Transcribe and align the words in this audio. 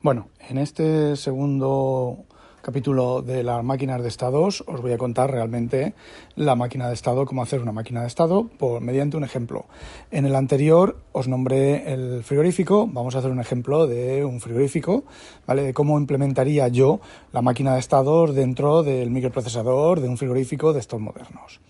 Bueno, 0.00 0.28
en 0.48 0.58
este 0.58 1.16
segundo 1.16 2.18
capítulo 2.62 3.20
de 3.20 3.42
las 3.42 3.64
máquinas 3.64 4.00
de 4.00 4.06
estados 4.06 4.62
os 4.68 4.80
voy 4.80 4.92
a 4.92 4.96
contar 4.96 5.32
realmente 5.32 5.92
la 6.36 6.54
máquina 6.54 6.86
de 6.86 6.94
estado, 6.94 7.26
cómo 7.26 7.42
hacer 7.42 7.60
una 7.60 7.72
máquina 7.72 8.02
de 8.02 8.06
estado 8.06 8.46
por, 8.46 8.80
mediante 8.80 9.16
un 9.16 9.24
ejemplo. 9.24 9.66
En 10.12 10.24
el 10.24 10.36
anterior 10.36 11.00
os 11.10 11.26
nombré 11.26 11.92
el 11.92 12.22
frigorífico, 12.22 12.86
vamos 12.86 13.16
a 13.16 13.18
hacer 13.18 13.32
un 13.32 13.40
ejemplo 13.40 13.88
de 13.88 14.24
un 14.24 14.40
frigorífico, 14.40 15.02
¿vale? 15.48 15.64
De 15.64 15.74
cómo 15.74 15.98
implementaría 15.98 16.68
yo 16.68 17.00
la 17.32 17.42
máquina 17.42 17.74
de 17.74 17.80
estados 17.80 18.36
dentro 18.36 18.84
del 18.84 19.10
microprocesador 19.10 20.00
de 20.00 20.08
un 20.08 20.16
frigorífico 20.16 20.72
de 20.72 20.78
estos 20.78 21.00
modernos. 21.00 21.60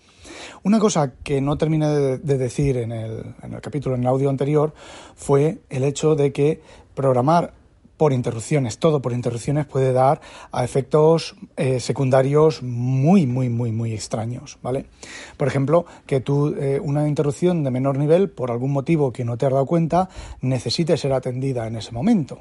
Una 0.61 0.77
cosa 0.77 1.13
que 1.23 1.41
no 1.41 1.57
terminé 1.57 1.87
de, 1.87 2.37
decir 2.37 2.77
en 2.77 2.91
el, 2.91 3.33
en 3.41 3.53
el 3.53 3.61
capítulo, 3.61 3.95
en 3.95 4.01
el 4.01 4.07
audio 4.07 4.29
anterior, 4.29 4.75
fue 5.15 5.61
el 5.71 5.83
hecho 5.83 6.13
de 6.13 6.31
que 6.31 6.61
programar 6.93 7.58
por 7.99 8.13
interrupciones. 8.13 8.79
Todo 8.79 9.01
por 9.01 9.11
interrupciones 9.11 9.65
puede 9.65 9.91
dar 9.91 10.21
a 10.53 10.63
efectos 10.63 11.35
eh, 11.57 11.81
secundarios 11.81 12.63
muy, 12.63 13.27
muy, 13.27 13.49
muy, 13.49 13.73
muy 13.73 13.93
extraños, 13.93 14.57
¿vale? 14.63 14.85
Por 15.35 15.49
ejemplo, 15.49 15.85
que 16.05 16.21
tú, 16.21 16.55
eh, 16.57 16.79
una 16.81 17.09
interrupción 17.09 17.61
de 17.65 17.71
menor 17.71 17.97
nivel, 17.97 18.29
por 18.29 18.51
algún 18.51 18.71
motivo 18.71 19.11
que 19.11 19.25
no 19.25 19.37
te 19.37 19.47
has 19.47 19.51
dado 19.51 19.65
cuenta, 19.65 20.07
necesite 20.39 20.95
ser 20.95 21.11
atendida 21.11 21.67
en 21.67 21.75
ese 21.75 21.91
momento, 21.91 22.39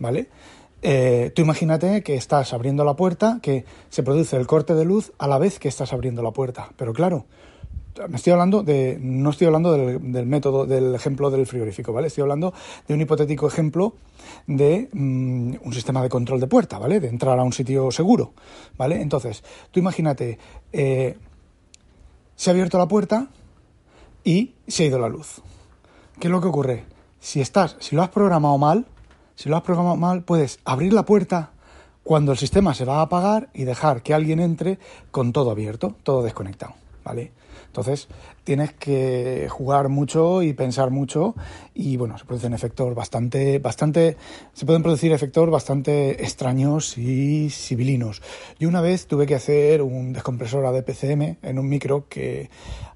¿vale? 0.00 0.30
Eh, 0.82 1.30
tú 1.32 1.42
imagínate 1.42 2.02
que 2.02 2.16
estás 2.16 2.52
abriendo 2.52 2.84
la 2.84 2.96
puerta, 2.96 3.38
que 3.40 3.64
se 3.90 4.02
produce 4.02 4.36
el 4.36 4.48
corte 4.48 4.74
de 4.74 4.84
luz 4.84 5.12
a 5.18 5.28
la 5.28 5.38
vez 5.38 5.60
que 5.60 5.68
estás 5.68 5.92
abriendo 5.92 6.24
la 6.24 6.32
puerta. 6.32 6.70
Pero 6.76 6.92
claro, 6.92 7.26
me 8.08 8.16
estoy 8.16 8.32
hablando 8.32 8.62
de, 8.62 8.98
no 9.00 9.30
estoy 9.30 9.46
hablando 9.46 9.72
del, 9.72 10.26
método, 10.26 10.66
del 10.66 10.94
ejemplo 10.94 11.30
del 11.30 11.46
frigorífico, 11.46 11.92
¿vale? 11.92 12.08
Estoy 12.08 12.22
hablando 12.22 12.52
de 12.86 12.94
un 12.94 13.00
hipotético 13.00 13.48
ejemplo 13.48 13.94
de 14.46 14.88
mm, 14.92 15.54
un 15.62 15.72
sistema 15.72 16.02
de 16.02 16.08
control 16.08 16.40
de 16.40 16.46
puerta, 16.46 16.78
¿vale? 16.78 17.00
De 17.00 17.08
entrar 17.08 17.38
a 17.38 17.42
un 17.42 17.52
sitio 17.52 17.90
seguro, 17.90 18.32
¿vale? 18.76 19.00
Entonces, 19.00 19.42
tú 19.70 19.80
imagínate, 19.80 20.38
eh, 20.72 21.16
se 22.36 22.50
ha 22.50 22.52
abierto 22.52 22.78
la 22.78 22.86
puerta 22.86 23.28
y 24.24 24.54
se 24.66 24.84
ha 24.84 24.86
ido 24.86 24.98
la 24.98 25.08
luz. 25.08 25.42
¿Qué 26.20 26.28
es 26.28 26.30
lo 26.30 26.40
que 26.40 26.48
ocurre? 26.48 26.84
Si 27.20 27.40
estás, 27.40 27.76
si 27.80 27.96
lo 27.96 28.02
has 28.02 28.10
programado 28.10 28.58
mal, 28.58 28.86
si 29.34 29.48
lo 29.48 29.56
has 29.56 29.62
programado 29.62 29.96
mal, 29.96 30.22
puedes 30.22 30.60
abrir 30.64 30.92
la 30.92 31.04
puerta 31.04 31.52
cuando 32.08 32.32
el 32.32 32.38
sistema 32.38 32.74
se 32.74 32.84
va 32.84 32.98
a 32.98 33.02
apagar 33.02 33.50
y 33.52 33.64
dejar 33.64 34.02
que 34.02 34.14
alguien 34.14 34.40
entre 34.40 34.78
con 35.10 35.32
todo 35.32 35.50
abierto, 35.50 35.94
todo 36.02 36.22
desconectado, 36.22 36.74
¿vale? 37.08 37.32
Entonces, 37.66 38.06
tienes 38.44 38.74
que 38.74 39.48
jugar 39.50 39.88
mucho 39.88 40.42
y 40.42 40.52
pensar 40.52 40.90
mucho 40.90 41.34
y 41.74 41.96
bueno, 41.96 42.18
se 42.18 42.26
producen 42.26 42.52
efectos 42.52 42.94
bastante, 42.94 43.58
bastante, 43.58 44.16
se 44.52 44.66
pueden 44.66 44.82
producir 44.82 45.12
efectos 45.12 45.50
bastante 45.50 46.22
extraños 46.22 46.98
y 46.98 47.48
civilinos. 47.48 48.20
Yo 48.58 48.68
una 48.68 48.82
vez 48.82 49.06
tuve 49.06 49.26
que 49.26 49.34
hacer 49.34 49.80
un 49.80 50.12
descompresor 50.12 50.66
ADPCM 50.66 51.38
en 51.42 51.58
un 51.58 51.68
micro 51.68 52.06
que 52.08 52.50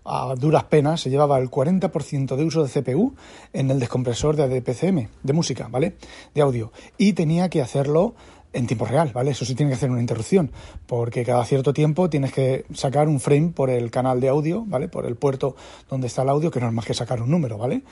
a 0.04 0.34
duras 0.36 0.64
penas 0.64 1.00
se 1.00 1.08
llevaba 1.08 1.38
el 1.38 1.50
40% 1.50 2.36
de 2.36 2.44
uso 2.44 2.62
de 2.62 2.68
CPU 2.68 3.14
en 3.54 3.70
el 3.70 3.80
descompresor 3.80 4.36
de 4.36 4.42
ADPCM, 4.42 5.08
de 5.22 5.32
música, 5.32 5.68
¿vale? 5.70 5.96
De 6.34 6.42
audio. 6.42 6.70
Y 6.98 7.14
tenía 7.14 7.48
que 7.48 7.62
hacerlo 7.62 8.14
en 8.52 8.66
tiempo 8.66 8.84
real, 8.84 9.10
¿vale? 9.14 9.30
Eso 9.30 9.44
sí 9.44 9.54
tiene 9.54 9.70
que 9.70 9.76
hacer 9.76 9.90
una 9.90 10.00
interrupción, 10.00 10.50
porque 10.86 11.24
cada 11.24 11.44
cierto 11.44 11.72
tiempo 11.72 12.10
tienes 12.10 12.32
que 12.32 12.64
sacar 12.74 13.08
un 13.08 13.20
frame 13.20 13.48
por 13.48 13.70
el 13.70 13.90
canal 13.90 14.20
de 14.20 14.28
audio, 14.28 14.64
¿vale? 14.66 14.88
Por 14.88 15.06
el 15.06 15.16
puerto 15.16 15.56
donde 15.88 16.06
está 16.06 16.22
el 16.22 16.28
audio, 16.28 16.50
que 16.50 16.60
no 16.60 16.68
es 16.68 16.72
más 16.72 16.84
que 16.84 16.94
sacar 16.94 17.22
un 17.22 17.30
número, 17.30 17.58
¿vale? 17.58 17.82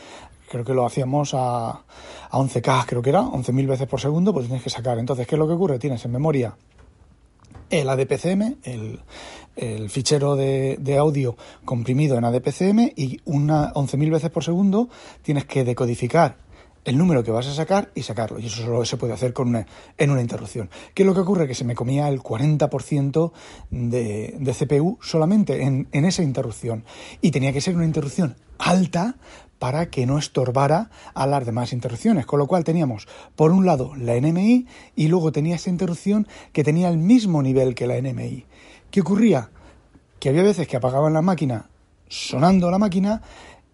Creo 0.48 0.64
que 0.64 0.74
lo 0.74 0.84
hacíamos 0.84 1.32
a, 1.34 1.70
a 1.70 2.38
11K, 2.38 2.84
creo 2.86 3.02
que 3.02 3.10
era, 3.10 3.22
11.000 3.22 3.66
veces 3.68 3.88
por 3.88 4.00
segundo, 4.00 4.32
pues 4.32 4.46
tienes 4.46 4.62
que 4.62 4.70
sacar. 4.70 4.98
Entonces, 4.98 5.26
¿qué 5.26 5.36
es 5.36 5.38
lo 5.38 5.46
que 5.46 5.54
ocurre? 5.54 5.78
Tienes 5.78 6.04
en 6.04 6.12
memoria 6.12 6.56
el 7.70 7.88
ADPCM, 7.88 8.56
el, 8.64 9.00
el 9.56 9.90
fichero 9.90 10.36
de, 10.36 10.76
de, 10.80 10.98
audio 10.98 11.36
comprimido 11.64 12.18
en 12.18 12.24
ADPCM 12.24 12.92
y 12.96 13.20
una 13.24 13.72
11.000 13.74 14.10
veces 14.10 14.30
por 14.30 14.42
segundo 14.42 14.88
tienes 15.22 15.44
que 15.44 15.64
decodificar 15.64 16.36
el 16.84 16.96
número 16.96 17.22
que 17.22 17.30
vas 17.30 17.46
a 17.46 17.54
sacar 17.54 17.90
y 17.94 18.02
sacarlo. 18.02 18.38
Y 18.38 18.46
eso 18.46 18.62
solo 18.62 18.84
se 18.84 18.96
puede 18.96 19.12
hacer 19.12 19.32
con 19.32 19.48
una, 19.48 19.66
en 19.98 20.10
una 20.10 20.20
interrupción. 20.20 20.70
¿Qué 20.94 21.02
es 21.02 21.06
lo 21.06 21.14
que 21.14 21.20
ocurre? 21.20 21.46
Que 21.46 21.54
se 21.54 21.64
me 21.64 21.74
comía 21.74 22.08
el 22.08 22.20
40% 22.20 23.32
de, 23.70 24.34
de 24.38 24.54
CPU 24.54 24.98
solamente 25.00 25.62
en, 25.62 25.88
en 25.92 26.04
esa 26.04 26.22
interrupción. 26.22 26.84
Y 27.20 27.30
tenía 27.30 27.52
que 27.52 27.60
ser 27.60 27.76
una 27.76 27.84
interrupción 27.84 28.36
alta 28.58 29.16
para 29.58 29.90
que 29.90 30.06
no 30.06 30.18
estorbara 30.18 30.90
a 31.12 31.26
las 31.26 31.44
demás 31.44 31.72
interrupciones. 31.72 32.24
Con 32.24 32.38
lo 32.38 32.46
cual 32.46 32.64
teníamos, 32.64 33.06
por 33.36 33.52
un 33.52 33.66
lado, 33.66 33.94
la 33.94 34.18
NMI 34.18 34.66
y 34.96 35.08
luego 35.08 35.32
tenía 35.32 35.56
esa 35.56 35.70
interrupción 35.70 36.26
que 36.52 36.64
tenía 36.64 36.88
el 36.88 36.96
mismo 36.96 37.42
nivel 37.42 37.74
que 37.74 37.86
la 37.86 38.00
NMI. 38.00 38.46
¿Qué 38.90 39.02
ocurría? 39.02 39.50
Que 40.18 40.30
había 40.30 40.42
veces 40.42 40.66
que 40.66 40.76
apagaban 40.76 41.12
la 41.12 41.22
máquina 41.22 41.68
sonando 42.10 42.70
la 42.70 42.78
máquina 42.78 43.22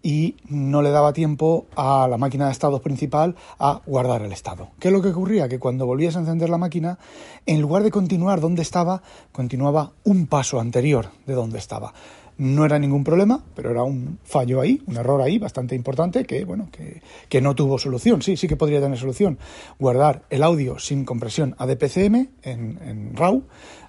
y 0.07 0.37
no 0.47 0.81
le 0.81 0.91
daba 0.91 1.11
tiempo 1.11 1.65
a 1.75 2.07
la 2.09 2.17
máquina 2.17 2.45
de 2.45 2.53
estados 2.53 2.79
principal 2.79 3.35
a 3.59 3.81
guardar 3.85 4.21
el 4.21 4.31
estado. 4.31 4.69
¿Qué 4.79 4.87
es 4.87 4.93
lo 4.93 5.01
que 5.01 5.09
ocurría? 5.09 5.49
Que 5.49 5.59
cuando 5.59 5.85
volvías 5.85 6.15
a 6.15 6.19
encender 6.19 6.47
la 6.47 6.57
máquina, 6.57 6.97
en 7.45 7.59
lugar 7.59 7.83
de 7.83 7.91
continuar 7.91 8.39
donde 8.39 8.61
estaba, 8.61 9.01
continuaba 9.33 9.91
un 10.05 10.27
paso 10.27 10.61
anterior 10.61 11.09
de 11.25 11.33
donde 11.33 11.57
estaba. 11.57 11.93
No 12.37 12.63
era 12.63 12.79
ningún 12.79 13.03
problema, 13.03 13.43
pero 13.53 13.69
era 13.69 13.83
un 13.83 14.17
fallo 14.23 14.61
ahí, 14.61 14.81
un 14.85 14.95
error 14.95 15.21
ahí 15.21 15.39
bastante 15.39 15.75
importante 15.75 16.23
que, 16.23 16.45
bueno, 16.45 16.69
que, 16.71 17.41
no 17.41 17.53
tuvo 17.53 17.77
solución. 17.77 18.21
Sí, 18.21 18.37
sí 18.37 18.47
que 18.47 18.55
podría 18.55 18.79
tener 18.79 18.97
solución. 18.97 19.37
Guardar 19.77 20.23
el 20.29 20.41
audio 20.41 20.79
sin 20.79 21.03
compresión 21.03 21.53
a 21.57 21.65
DPCM 21.65 22.29
en, 22.43 23.11
RAW, 23.13 23.43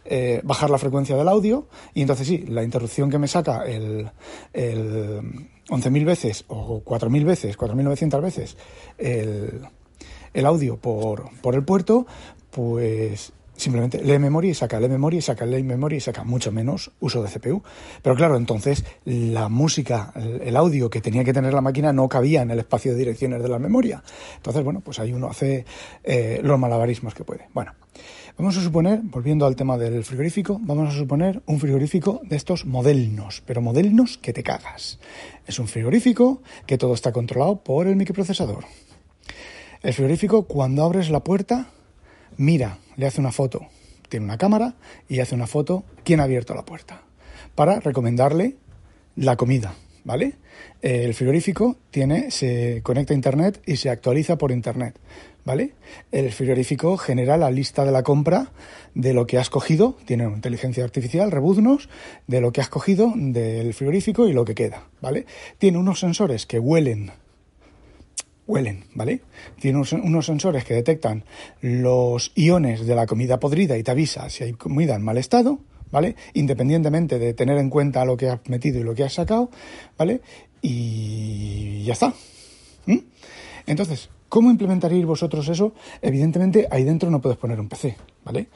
eh, 0.04 0.40
bajar 0.42 0.70
la 0.70 0.78
frecuencia 0.78 1.16
del 1.16 1.28
audio 1.28 1.68
y 1.94 2.00
entonces 2.00 2.26
sí, 2.26 2.38
la 2.48 2.64
interrupción 2.64 3.08
que 3.08 3.18
me 3.18 3.28
saca 3.28 3.64
el 3.66 4.10
11.000 5.68 6.04
veces 6.04 6.44
o 6.48 6.82
4.000 6.84 7.24
veces, 7.24 7.58
4.900 7.58 8.22
veces 8.22 8.56
el, 8.96 9.62
el 10.32 10.46
audio 10.46 10.76
por, 10.76 11.30
por 11.40 11.54
el 11.54 11.64
puerto, 11.64 12.06
pues 12.50 13.32
simplemente 13.58 14.02
lee 14.02 14.18
memoria 14.18 14.52
y 14.52 14.54
saca, 14.54 14.80
lee 14.80 14.88
memoria 14.88 15.18
y 15.18 15.22
saca, 15.22 15.44
lee 15.44 15.62
memoria 15.62 15.96
y 15.96 16.00
saca, 16.00 16.24
mucho 16.24 16.52
menos 16.52 16.92
uso 17.00 17.22
de 17.22 17.28
CPU. 17.28 17.62
Pero 18.02 18.16
claro, 18.16 18.36
entonces 18.36 18.84
la 19.04 19.48
música, 19.48 20.12
el, 20.14 20.56
audio 20.56 20.88
que 20.88 21.00
tenía 21.00 21.24
que 21.24 21.32
tener 21.32 21.52
la 21.52 21.60
máquina 21.60 21.92
no 21.92 22.08
cabía 22.08 22.42
en 22.42 22.50
el 22.50 22.60
espacio 22.60 22.92
de 22.92 22.98
direcciones 22.98 23.42
de 23.42 23.48
la 23.48 23.58
memoria. 23.58 24.02
Entonces, 24.36 24.62
bueno, 24.62 24.80
pues 24.80 24.98
ahí 25.00 25.12
uno 25.12 25.28
hace 25.28 25.64
eh, 26.04 26.40
los 26.42 26.58
malabarismos 26.58 27.14
que 27.14 27.24
puede. 27.24 27.48
Bueno, 27.52 27.72
vamos 28.38 28.56
a 28.56 28.62
suponer, 28.62 29.00
volviendo 29.02 29.46
al 29.46 29.56
tema 29.56 29.76
del 29.76 30.04
frigorífico, 30.04 30.60
vamos 30.62 30.94
a 30.94 30.96
suponer 30.96 31.42
un 31.46 31.58
frigorífico 31.58 32.20
de 32.22 32.36
estos 32.36 32.64
modelnos, 32.64 33.42
pero 33.44 33.60
modelnos 33.60 34.16
que 34.16 34.32
te 34.32 34.44
cagas. 34.44 35.00
Es 35.46 35.58
un 35.58 35.66
frigorífico 35.66 36.40
que 36.64 36.78
todo 36.78 36.94
está 36.94 37.12
controlado 37.12 37.56
por 37.56 37.88
el 37.88 37.96
microprocesador. 37.96 38.64
El 39.82 39.92
frigorífico, 39.92 40.44
cuando 40.44 40.84
abres 40.84 41.10
la 41.10 41.24
puerta, 41.24 41.66
mira, 42.36 42.78
le 42.96 43.06
hace 43.06 43.20
una 43.20 43.32
foto, 43.32 43.66
tiene 44.08 44.24
una 44.24 44.38
cámara 44.38 44.76
y 45.08 45.18
hace 45.18 45.34
una 45.34 45.48
foto 45.48 45.82
quién 46.04 46.20
ha 46.20 46.24
abierto 46.24 46.54
la 46.54 46.64
puerta 46.64 47.02
para 47.56 47.80
recomendarle 47.80 48.56
la 49.16 49.36
comida, 49.36 49.74
¿vale? 50.04 50.34
El 50.80 51.14
frigorífico 51.14 51.76
tiene, 51.90 52.30
se 52.30 52.80
conecta 52.82 53.14
a 53.14 53.16
internet 53.16 53.62
y 53.66 53.76
se 53.76 53.90
actualiza 53.90 54.38
por 54.38 54.52
internet, 54.52 54.98
¿vale? 55.44 55.74
El 56.12 56.30
frigorífico 56.32 56.96
genera 56.96 57.36
la 57.36 57.50
lista 57.50 57.84
de 57.84 57.92
la 57.92 58.02
compra 58.02 58.52
de 58.94 59.12
lo 59.12 59.26
que 59.26 59.38
has 59.38 59.50
cogido, 59.50 59.96
tiene 60.04 60.26
una 60.26 60.36
inteligencia 60.36 60.84
artificial, 60.84 61.30
rebuznos, 61.30 61.88
de 62.26 62.40
lo 62.40 62.52
que 62.52 62.60
has 62.60 62.68
cogido 62.68 63.12
del 63.14 63.74
frigorífico 63.74 64.28
y 64.28 64.32
lo 64.32 64.44
que 64.44 64.54
queda, 64.54 64.88
¿vale? 65.00 65.26
Tiene 65.58 65.78
unos 65.78 66.00
sensores 66.00 66.46
que 66.46 66.58
huelen 66.58 67.12
huelen, 68.48 68.84
¿vale? 68.94 69.20
Tiene 69.60 69.78
unos, 69.78 70.26
sensores 70.26 70.64
que 70.64 70.74
detectan 70.74 71.24
los 71.60 72.32
iones 72.34 72.86
de 72.86 72.94
la 72.94 73.06
comida 73.06 73.38
podrida 73.38 73.76
y 73.76 73.82
te 73.84 73.90
avisa 73.92 74.28
si 74.30 74.42
hay 74.42 74.54
comida 74.54 74.96
en 74.96 75.02
mal 75.02 75.18
estado, 75.18 75.60
¿vale? 75.90 76.16
Independientemente 76.34 77.18
de 77.18 77.34
tener 77.34 77.58
en 77.58 77.70
cuenta 77.70 78.04
lo 78.04 78.16
que 78.16 78.28
has 78.28 78.40
metido 78.48 78.80
y 78.80 78.82
lo 78.82 78.94
que 78.94 79.04
has 79.04 79.14
sacado, 79.14 79.50
¿vale? 79.96 80.20
Y 80.62 81.84
ya 81.84 81.92
está. 81.92 82.14
Entonces, 83.66 84.08
¿Cómo 84.28 84.50
implementaréis 84.50 85.06
vosotros 85.06 85.48
eso? 85.48 85.72
Evidentemente, 86.02 86.68
ahí 86.70 86.84
dentro 86.84 87.10
no 87.10 87.20
puedes 87.20 87.38
poner 87.38 87.58
un 87.58 87.68
PC, 87.68 87.96
¿vale? 88.24 88.48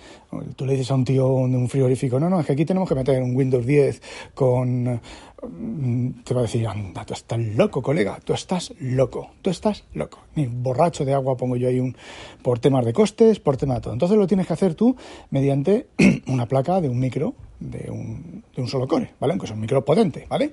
Tú 0.55 0.67
le 0.67 0.73
dices 0.73 0.91
a 0.91 0.95
un 0.95 1.05
tío 1.05 1.25
de 1.25 1.57
un 1.57 1.69
frigorífico, 1.69 2.21
no, 2.21 2.29
no, 2.29 2.41
es 2.41 2.47
que 2.47 2.53
aquí 2.53 2.67
tenemos 2.67 2.87
que 2.87 2.95
meter 2.95 3.23
un 3.23 3.35
Windows 3.35 3.65
10 3.65 4.03
con... 4.35 5.01
Mm, 5.43 6.23
te 6.25 6.35
va 6.35 6.41
a 6.41 6.43
decir, 6.43 6.69
anda, 6.69 7.05
tú 7.07 7.15
estás 7.15 7.39
loco, 7.39 7.83
colega, 7.83 8.21
tú 8.23 8.35
estás 8.35 8.75
loco, 8.79 9.31
tú 9.41 9.49
estás 9.49 9.85
loco. 9.95 10.19
Ni 10.35 10.47
borracho 10.47 11.05
de 11.07 11.15
agua 11.15 11.37
pongo 11.37 11.57
yo 11.57 11.69
ahí 11.69 11.81
un, 11.81 11.97
por 12.43 12.59
temas 12.59 12.85
de 12.85 12.93
costes, 12.93 13.41
por 13.41 13.57
tema 13.57 13.77
de 13.77 13.81
todo. 13.81 13.93
Entonces 13.95 14.19
lo 14.19 14.27
tienes 14.27 14.47
que 14.47 14.53
hacer 14.53 14.75
tú 14.75 14.95
mediante 15.31 15.87
una 16.27 16.47
placa 16.47 16.83
de 16.83 16.91
un 16.91 17.01
micro, 17.01 17.35
de 17.59 17.91
un, 17.91 18.45
de 18.55 18.63
un 18.63 18.69
solo 18.69 18.87
core, 18.87 19.15
¿vale? 19.19 19.33
Aunque 19.33 19.47
es 19.47 19.53
un 19.53 19.61
micro 19.61 19.85
potente, 19.85 20.27
¿vale? 20.29 20.53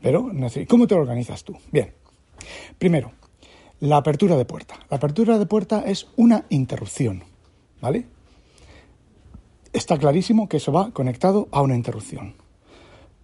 Pero, 0.00 0.30
¿cómo 0.68 0.86
te 0.86 0.94
organizas 0.94 1.42
tú? 1.42 1.56
Bien, 1.70 1.92
primero, 2.78 3.12
la 3.80 3.96
apertura 3.96 4.36
de 4.36 4.44
puerta. 4.44 4.78
La 4.90 4.98
apertura 4.98 5.38
de 5.38 5.46
puerta 5.46 5.82
es 5.86 6.06
una 6.16 6.44
interrupción, 6.50 7.24
¿vale? 7.80 8.06
Está 9.72 9.98
clarísimo 9.98 10.48
que 10.48 10.58
eso 10.58 10.72
va 10.72 10.90
conectado 10.90 11.48
a 11.50 11.62
una 11.62 11.76
interrupción. 11.76 12.34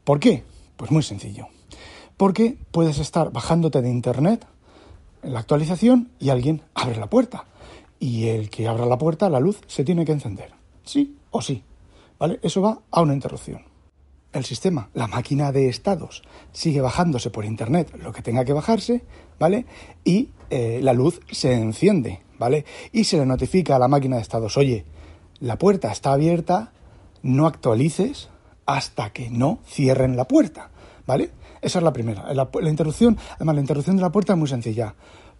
¿Por 0.05 0.19
qué? 0.20 0.44
Pues 0.76 0.91
muy 0.91 1.03
sencillo. 1.03 1.49
Porque 2.17 2.56
puedes 2.70 2.99
estar 2.99 3.31
bajándote 3.32 3.82
de 3.82 3.91
internet 3.91 4.47
en 5.23 5.35
la 5.35 5.41
actualización 5.41 6.11
y 6.19 6.31
alguien 6.31 6.62
abre 6.75 6.97
la 6.97 7.11
puerta. 7.11 7.44
Y 7.99 8.29
el 8.29 8.49
que 8.49 8.69
abra 8.69 8.87
la 8.87 8.99
puerta, 8.99 9.29
la 9.29 9.41
luz 9.41 9.61
se 9.67 9.85
tiene 9.85 10.05
que 10.05 10.12
encender. 10.12 10.53
Sí 10.85 11.17
o 11.31 11.43
sí. 11.43 11.62
¿Vale? 12.19 12.38
Eso 12.43 12.62
va 12.62 12.81
a 12.91 13.03
una 13.03 13.12
interrupción 13.12 13.75
el 14.38 14.44
sistema, 14.44 14.90
la 14.94 15.06
máquina 15.06 15.52
de 15.52 15.68
estados, 15.68 16.22
sigue 16.52 16.80
bajándose 16.80 17.30
por 17.30 17.44
internet 17.44 17.94
lo 18.02 18.12
que 18.12 18.22
tenga 18.22 18.44
que 18.44 18.52
bajarse, 18.52 19.04
¿vale? 19.38 19.66
Y 20.04 20.30
eh, 20.50 20.80
la 20.82 20.92
luz 20.92 21.20
se 21.30 21.54
enciende, 21.54 22.20
¿vale? 22.38 22.64
Y 22.92 23.04
se 23.04 23.18
le 23.18 23.26
notifica 23.26 23.76
a 23.76 23.78
la 23.78 23.88
máquina 23.88 24.16
de 24.16 24.22
estados, 24.22 24.56
oye, 24.56 24.84
la 25.40 25.58
puerta 25.58 25.92
está 25.92 26.12
abierta, 26.12 26.72
no 27.22 27.46
actualices 27.46 28.28
hasta 28.64 29.10
que 29.10 29.30
no 29.30 29.60
cierren 29.66 30.16
la 30.16 30.26
puerta, 30.26 30.70
¿vale? 31.06 31.30
Esa 31.60 31.78
es 31.78 31.84
la 31.84 31.92
primera. 31.92 32.32
La, 32.32 32.48
la 32.60 32.70
interrupción, 32.70 33.18
además, 33.36 33.54
la 33.56 33.60
interrupción 33.60 33.96
de 33.96 34.02
la 34.02 34.12
puerta 34.12 34.34
es 34.34 34.38
muy 34.38 34.48
sencilla. 34.48 34.94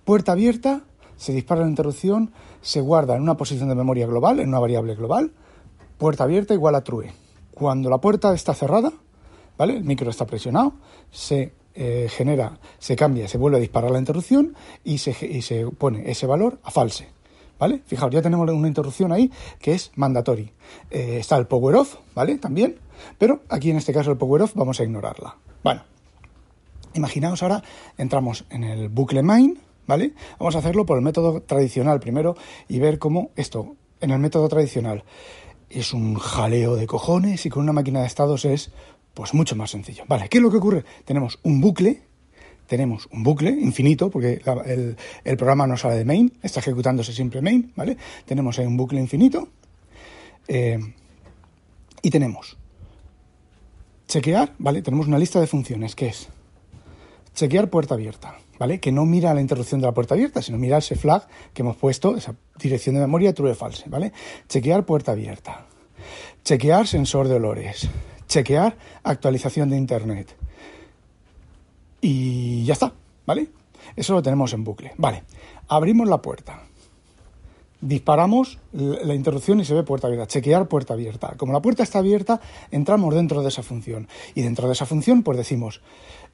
Puerta 0.05 0.33
abierta, 0.33 0.83
se 1.17 1.33
dispara 1.33 1.63
la 1.63 1.69
interrupción, 1.69 2.33
se 2.61 2.81
guarda 2.81 3.17
en 3.17 3.23
una 3.23 3.37
posición 3.37 3.69
de 3.69 3.75
memoria 3.75 4.07
global, 4.07 4.41
en 4.41 4.49
una 4.49 4.59
variable 4.59 4.95
global, 4.95 5.33
puerta 5.99 6.25
abierta 6.25 6.55
igual 6.55 6.75
a 6.75 6.83
true 6.83 7.13
cuando 7.57 7.89
la 7.89 7.97
puerta 7.97 8.35
está 8.35 8.53
cerrada, 8.53 8.93
¿vale? 9.57 9.79
El 9.79 9.85
micro 9.85 10.11
está 10.11 10.27
presionado, 10.27 10.75
se 11.11 11.55
eh, 11.75 12.07
genera, 12.11 12.61
se 12.79 12.97
cambia, 12.97 13.29
se 13.29 13.39
vuelve 13.39 13.57
a 13.57 13.61
disparar 13.61 13.91
la 13.91 13.99
interrupción 13.99 14.55
y 14.85 14.99
se, 14.99 15.15
pone 15.79 16.11
ese 16.11 16.27
valor 16.27 16.61
a 16.63 16.71
false. 16.71 17.09
¿Vale? 17.59 17.81
Fijaos, 17.87 18.13
ya 18.13 18.21
tenemos 18.21 18.47
una 18.51 18.69
interrupción 18.69 19.11
ahí 19.11 19.33
que 19.59 19.73
es 19.73 19.91
mandatory. 19.97 20.53
Eh, 20.91 21.17
está 21.19 21.39
el 21.39 21.47
power 21.47 21.77
off, 21.77 21.97
¿vale? 22.15 22.37
También, 22.37 22.77
pero 23.17 23.41
aquí 23.49 23.71
en 23.71 23.79
este 23.79 23.95
caso 23.95 24.11
el 24.11 24.19
power 24.19 24.43
off 24.43 24.53
vamos 24.55 24.79
a 24.79 24.85
ignorarla. 24.85 25.39
Bueno, 25.65 25.83
imaginaos 26.93 27.43
ahora, 27.43 27.63
entramos 27.97 28.45
en 28.51 28.65
el 28.65 28.91
bucle 28.91 29.23
main, 29.23 29.59
¿vale? 29.87 30.13
Vamos 30.39 30.57
a 30.57 30.59
hacerlo 30.59 30.85
por 30.85 30.99
el 30.99 31.03
método 31.03 31.41
tradicional 31.41 32.01
primero 32.01 32.37
y 32.69 32.81
ver 32.81 32.99
cómo 32.99 33.31
esto, 33.35 33.77
en 34.03 34.11
el 34.11 34.19
método 34.19 34.51
tradicional, 34.51 35.05
es 35.71 35.93
un 35.93 36.15
jaleo 36.15 36.77
de 36.77 36.87
cojones 36.87 37.47
y 37.47 37.51
con 37.51 37.63
una 37.63 37.73
máquina 37.73 38.01
de 38.01 38.07
estados 38.07 38.45
es 38.45 38.71
pues 39.15 39.35
mucho 39.35 39.57
más 39.57 39.71
sencillo. 39.71 40.05
Vale, 40.07 40.29
¿qué 40.29 40.39
es 40.39 40.43
lo 40.43 40.51
que 40.51 40.59
ocurre? 40.59 40.85
Tenemos 41.05 41.39
un 41.43 41.61
bucle, 41.61 42.03
tenemos 42.67 43.09
un 43.11 43.23
bucle 43.23 43.51
infinito, 43.51 44.11
porque 44.11 44.43
el, 45.25 45.37
programa 45.37 45.67
no 45.67 45.77
sale 45.77 45.97
de 45.97 46.05
main, 46.05 46.33
está 46.43 46.61
ejecutándose 46.61 47.13
siempre 47.13 47.41
main, 47.41 47.73
¿vale? 47.77 47.97
Tenemos 48.27 48.59
ahí 48.59 48.67
un 48.67 48.77
bucle 48.77 49.01
infinito 49.01 49.49
eh, 50.49 50.79
y 52.03 52.11
tenemos 52.11 52.57
chequear, 54.07 54.53
¿vale? 54.59 54.83
Tenemos 54.83 55.07
una 55.07 55.19
lista 55.19 55.41
de 55.41 55.47
funciones 55.47 55.95
que 55.95 56.09
es 56.09 56.29
chequear 57.37 57.69
puerta 57.71 57.95
abierta, 57.95 58.39
¿vale? 58.59 58.81
Que 58.81 58.91
no 58.91 59.05
mira 59.05 59.35
la 59.35 59.41
interrupción 59.41 59.81
de 59.81 59.87
la 59.87 59.93
puerta 59.93 60.15
abierta, 60.15 60.43
sino 60.43 60.59
mira 60.59 60.79
ese 60.79 60.97
flag 60.97 61.29
que 61.53 61.63
hemos 61.63 61.77
puesto, 61.77 62.17
esa 62.17 62.35
dirección 62.59 62.97
de 62.97 63.03
memoria 63.03 63.33
true 63.35 63.53
o 63.53 63.55
false, 63.55 63.85
¿vale? 63.89 64.13
Chequear 64.49 64.85
puerta 64.85 65.13
abierta. 65.13 65.67
Chequear 66.45 66.87
sensor 66.87 67.29
de 67.29 67.35
olores. 67.35 67.89
Chequear 68.27 68.77
actualización 69.05 69.71
de 69.71 69.77
internet. 69.77 70.35
Y 72.01 72.65
ya 72.65 72.73
está, 72.73 72.93
¿vale? 73.27 73.49
Eso 73.95 74.15
lo 74.15 74.23
tenemos 74.23 74.53
en 74.53 74.65
bucle. 74.65 74.93
Vale, 74.97 75.23
abrimos 75.69 76.09
la 76.09 76.23
puerta. 76.23 76.63
Disparamos 77.81 78.59
la 78.73 79.15
interrupción 79.15 79.61
y 79.61 79.65
se 79.65 79.75
ve 79.75 79.83
puerta 79.83 80.07
abierta. 80.07 80.27
Chequear 80.27 80.67
puerta 80.67 80.95
abierta. 80.95 81.35
Como 81.37 81.53
la 81.53 81.61
puerta 81.61 81.83
está 81.83 81.99
abierta, 81.99 82.41
entramos 82.71 83.15
dentro 83.15 83.43
de 83.43 83.49
esa 83.49 83.63
función. 83.63 84.09
Y 84.35 84.43
dentro 84.43 84.67
de 84.67 84.73
esa 84.73 84.87
función, 84.87 85.23
pues 85.23 85.37
decimos 85.37 85.83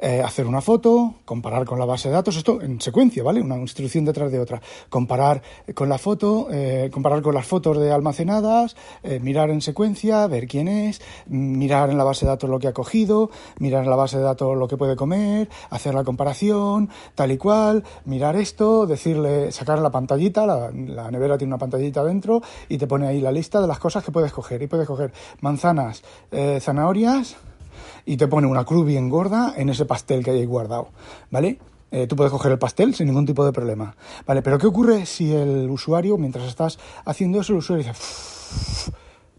eh, 0.04 0.20
hacer 0.20 0.48
una 0.48 0.60
foto, 0.60 1.14
comparar 1.24 1.64
con 1.64 1.78
la 1.78 1.84
base 1.84 2.08
de 2.08 2.14
datos, 2.14 2.36
esto 2.36 2.60
en 2.60 2.80
secuencia, 2.80 3.22
¿vale? 3.22 3.40
Una 3.40 3.56
instrucción 3.56 4.04
detrás 4.04 4.32
de 4.32 4.40
otra. 4.40 4.60
Comparar 4.88 5.42
con 5.76 5.88
la 5.88 5.96
foto, 5.96 6.48
eh, 6.50 6.90
comparar 6.92 7.22
con 7.22 7.36
las 7.36 7.46
fotos 7.46 7.78
de 7.78 7.92
almacenadas, 7.92 8.74
eh, 9.04 9.20
mirar 9.20 9.50
en 9.50 9.60
secuencia, 9.60 10.26
ver 10.26 10.48
quién 10.48 10.66
es, 10.66 11.00
mirar 11.26 11.88
en 11.88 11.98
la 11.98 12.02
base 12.02 12.24
de 12.24 12.30
datos 12.30 12.50
lo 12.50 12.58
que 12.58 12.66
ha 12.66 12.72
cogido, 12.72 13.30
mirar 13.60 13.84
en 13.84 13.90
la 13.90 13.94
base 13.94 14.16
de 14.16 14.24
datos 14.24 14.56
lo 14.56 14.66
que 14.66 14.76
puede 14.76 14.96
comer, 14.96 15.48
hacer 15.70 15.94
la 15.94 16.02
comparación, 16.02 16.90
tal 17.14 17.30
y 17.30 17.38
cual, 17.38 17.84
mirar 18.04 18.34
esto, 18.34 18.88
decirle, 18.88 19.52
sacar 19.52 19.78
la 19.78 19.92
pantallita, 19.92 20.44
la, 20.44 20.72
la 20.72 21.12
nevera 21.12 21.38
tiene 21.38 21.54
una 21.54 21.58
pantallita 21.58 22.02
dentro 22.02 22.42
y 22.68 22.76
te 22.76 22.88
pone 22.88 23.06
ahí 23.06 23.20
la 23.20 23.30
lista 23.30 23.60
de 23.60 23.68
las 23.68 23.78
cosas 23.78 24.02
que 24.02 24.10
puedes 24.10 24.32
coger. 24.32 24.62
Y 24.62 24.66
puedes 24.66 24.88
coger 24.88 25.12
manzanas, 25.40 26.02
zanahorias, 26.58 27.36
y 28.04 28.16
te 28.16 28.28
pone 28.28 28.46
una 28.46 28.64
cruz 28.64 28.86
bien 28.86 29.08
gorda 29.08 29.54
en 29.56 29.68
ese 29.68 29.84
pastel 29.84 30.24
que 30.24 30.30
hay 30.30 30.44
guardado, 30.44 30.88
¿vale? 31.30 31.58
Eh, 31.90 32.06
tú 32.06 32.16
puedes 32.16 32.32
coger 32.32 32.52
el 32.52 32.58
pastel 32.58 32.94
sin 32.94 33.06
ningún 33.06 33.26
tipo 33.26 33.44
de 33.44 33.52
problema, 33.52 33.94
¿vale? 34.26 34.40
Pero 34.42 34.58
¿qué 34.58 34.66
ocurre 34.66 35.04
si 35.04 35.32
el 35.34 35.68
usuario, 35.68 36.16
mientras 36.16 36.46
estás 36.46 36.78
haciendo 37.04 37.40
eso, 37.40 37.52
el 37.52 37.58
usuario 37.58 37.86
dice, 37.86 37.98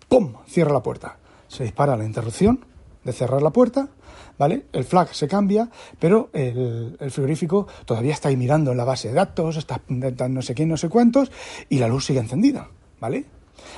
¡pum!, 0.08 0.34
cierra 0.48 0.72
la 0.72 0.84
puerta. 0.84 1.18
Se 1.48 1.64
dispara 1.64 1.98
la 1.98 2.06
interrupción 2.06 2.64
de 3.04 3.12
cerrar 3.12 3.42
la 3.42 3.50
puerta, 3.50 3.90
¿vale? 4.38 4.66
El 4.72 4.84
flag 4.84 5.14
se 5.14 5.28
cambia, 5.28 5.70
pero 6.00 6.30
el, 6.34 6.96
el, 7.00 7.12
frigorífico 7.12 7.68
todavía 7.86 8.14
está 8.14 8.30
ahí 8.30 8.38
mirando 8.38 8.72
en 8.72 8.78
la 8.78 8.86
base 8.86 9.10
de 9.10 9.16
datos, 9.16 9.58
está 9.58 9.82
no 9.88 10.42
sé 10.42 10.54
quién, 10.54 10.70
no 10.70 10.78
sé 10.78 10.90
cuántos, 10.90 11.32
y 11.70 11.80
la 11.80 11.88
luz 11.88 12.06
sigue 12.06 12.20
encendida, 12.20 12.70
¿vale? 13.00 13.26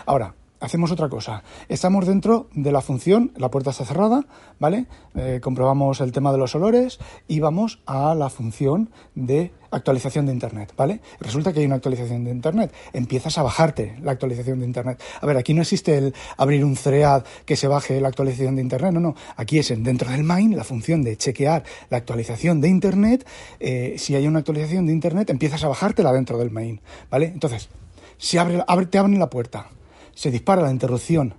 Ahora, 0.06 0.36
hacemos 0.59 0.92
otra 0.92 1.09
cosa. 1.09 1.44
Estamos 1.69 2.06
dentro 2.06 2.47
de 2.54 2.71
la 2.71 2.81
función, 2.81 3.31
la 3.35 3.50
puerta 3.52 3.71
está 3.71 3.85
cerrada, 3.85 4.26
¿vale? 4.59 4.88
Eh, 5.16 5.40
comprobamos 5.42 6.02
el 6.02 6.12
tema 6.12 6.31
de 6.31 6.38
los 6.38 6.56
olores 6.56 7.00
y 7.28 7.40
vamos 7.40 7.81
a 7.85 8.16
la 8.16 8.30
función 8.30 8.90
de 9.16 9.52
actualización 9.71 10.26
de 10.26 10.33
Internet, 10.33 10.74
¿vale? 10.78 11.02
Resulta 11.19 11.52
que 11.52 11.59
hay 11.59 11.66
una 11.66 11.76
actualización 11.76 12.24
de 12.24 12.31
Internet. 12.31 12.74
Empiezas 12.94 13.38
a 13.38 13.44
bajarte 13.44 13.97
la 14.02 14.12
actualización 14.12 14.59
de 14.59 14.66
Internet. 14.66 15.02
A 15.21 15.26
ver, 15.26 15.38
aquí 15.38 15.54
no 15.54 15.62
existe 15.62 15.97
el 15.97 16.14
abrir 16.38 16.64
un 16.64 16.76
thread 16.76 17.24
que 17.45 17.56
se 17.56 17.68
baje 17.68 18.00
la 18.00 18.07
actualización 18.07 18.56
de 18.56 18.62
Internet, 18.62 18.94
no, 18.94 19.00
no. 19.00 19.16
Aquí 19.35 19.59
es 19.59 19.74
dentro 19.83 20.09
del 20.09 20.24
main 20.24 20.56
la 20.56 20.64
función 20.64 21.04
de 21.04 21.18
chequear 21.18 21.64
la 21.90 21.97
actualización 21.97 22.62
de 22.62 22.69
Internet. 22.69 23.28
Eh, 23.59 23.95
si 23.97 24.16
hay 24.16 24.28
una 24.28 24.40
actualización 24.40 24.85
de 24.85 24.94
Internet, 24.94 25.30
empiezas 25.30 25.64
a 25.64 25.68
bajártela 25.68 26.14
dentro 26.14 26.38
del 26.38 26.52
main, 26.52 26.81
¿vale? 27.09 27.28
Entonces, 27.28 27.69
si 28.18 28.38
abre, 28.38 28.64
abre, 28.68 28.85
te 28.85 28.97
abren 28.97 29.19
la 29.19 29.30
puerta 29.30 29.69
se 30.16 30.31
dispara 30.31 30.64
la 30.64 30.72
interrupción 30.72 31.36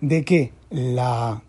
de 0.00 0.24
que 0.24 0.52
la, 0.70 1.42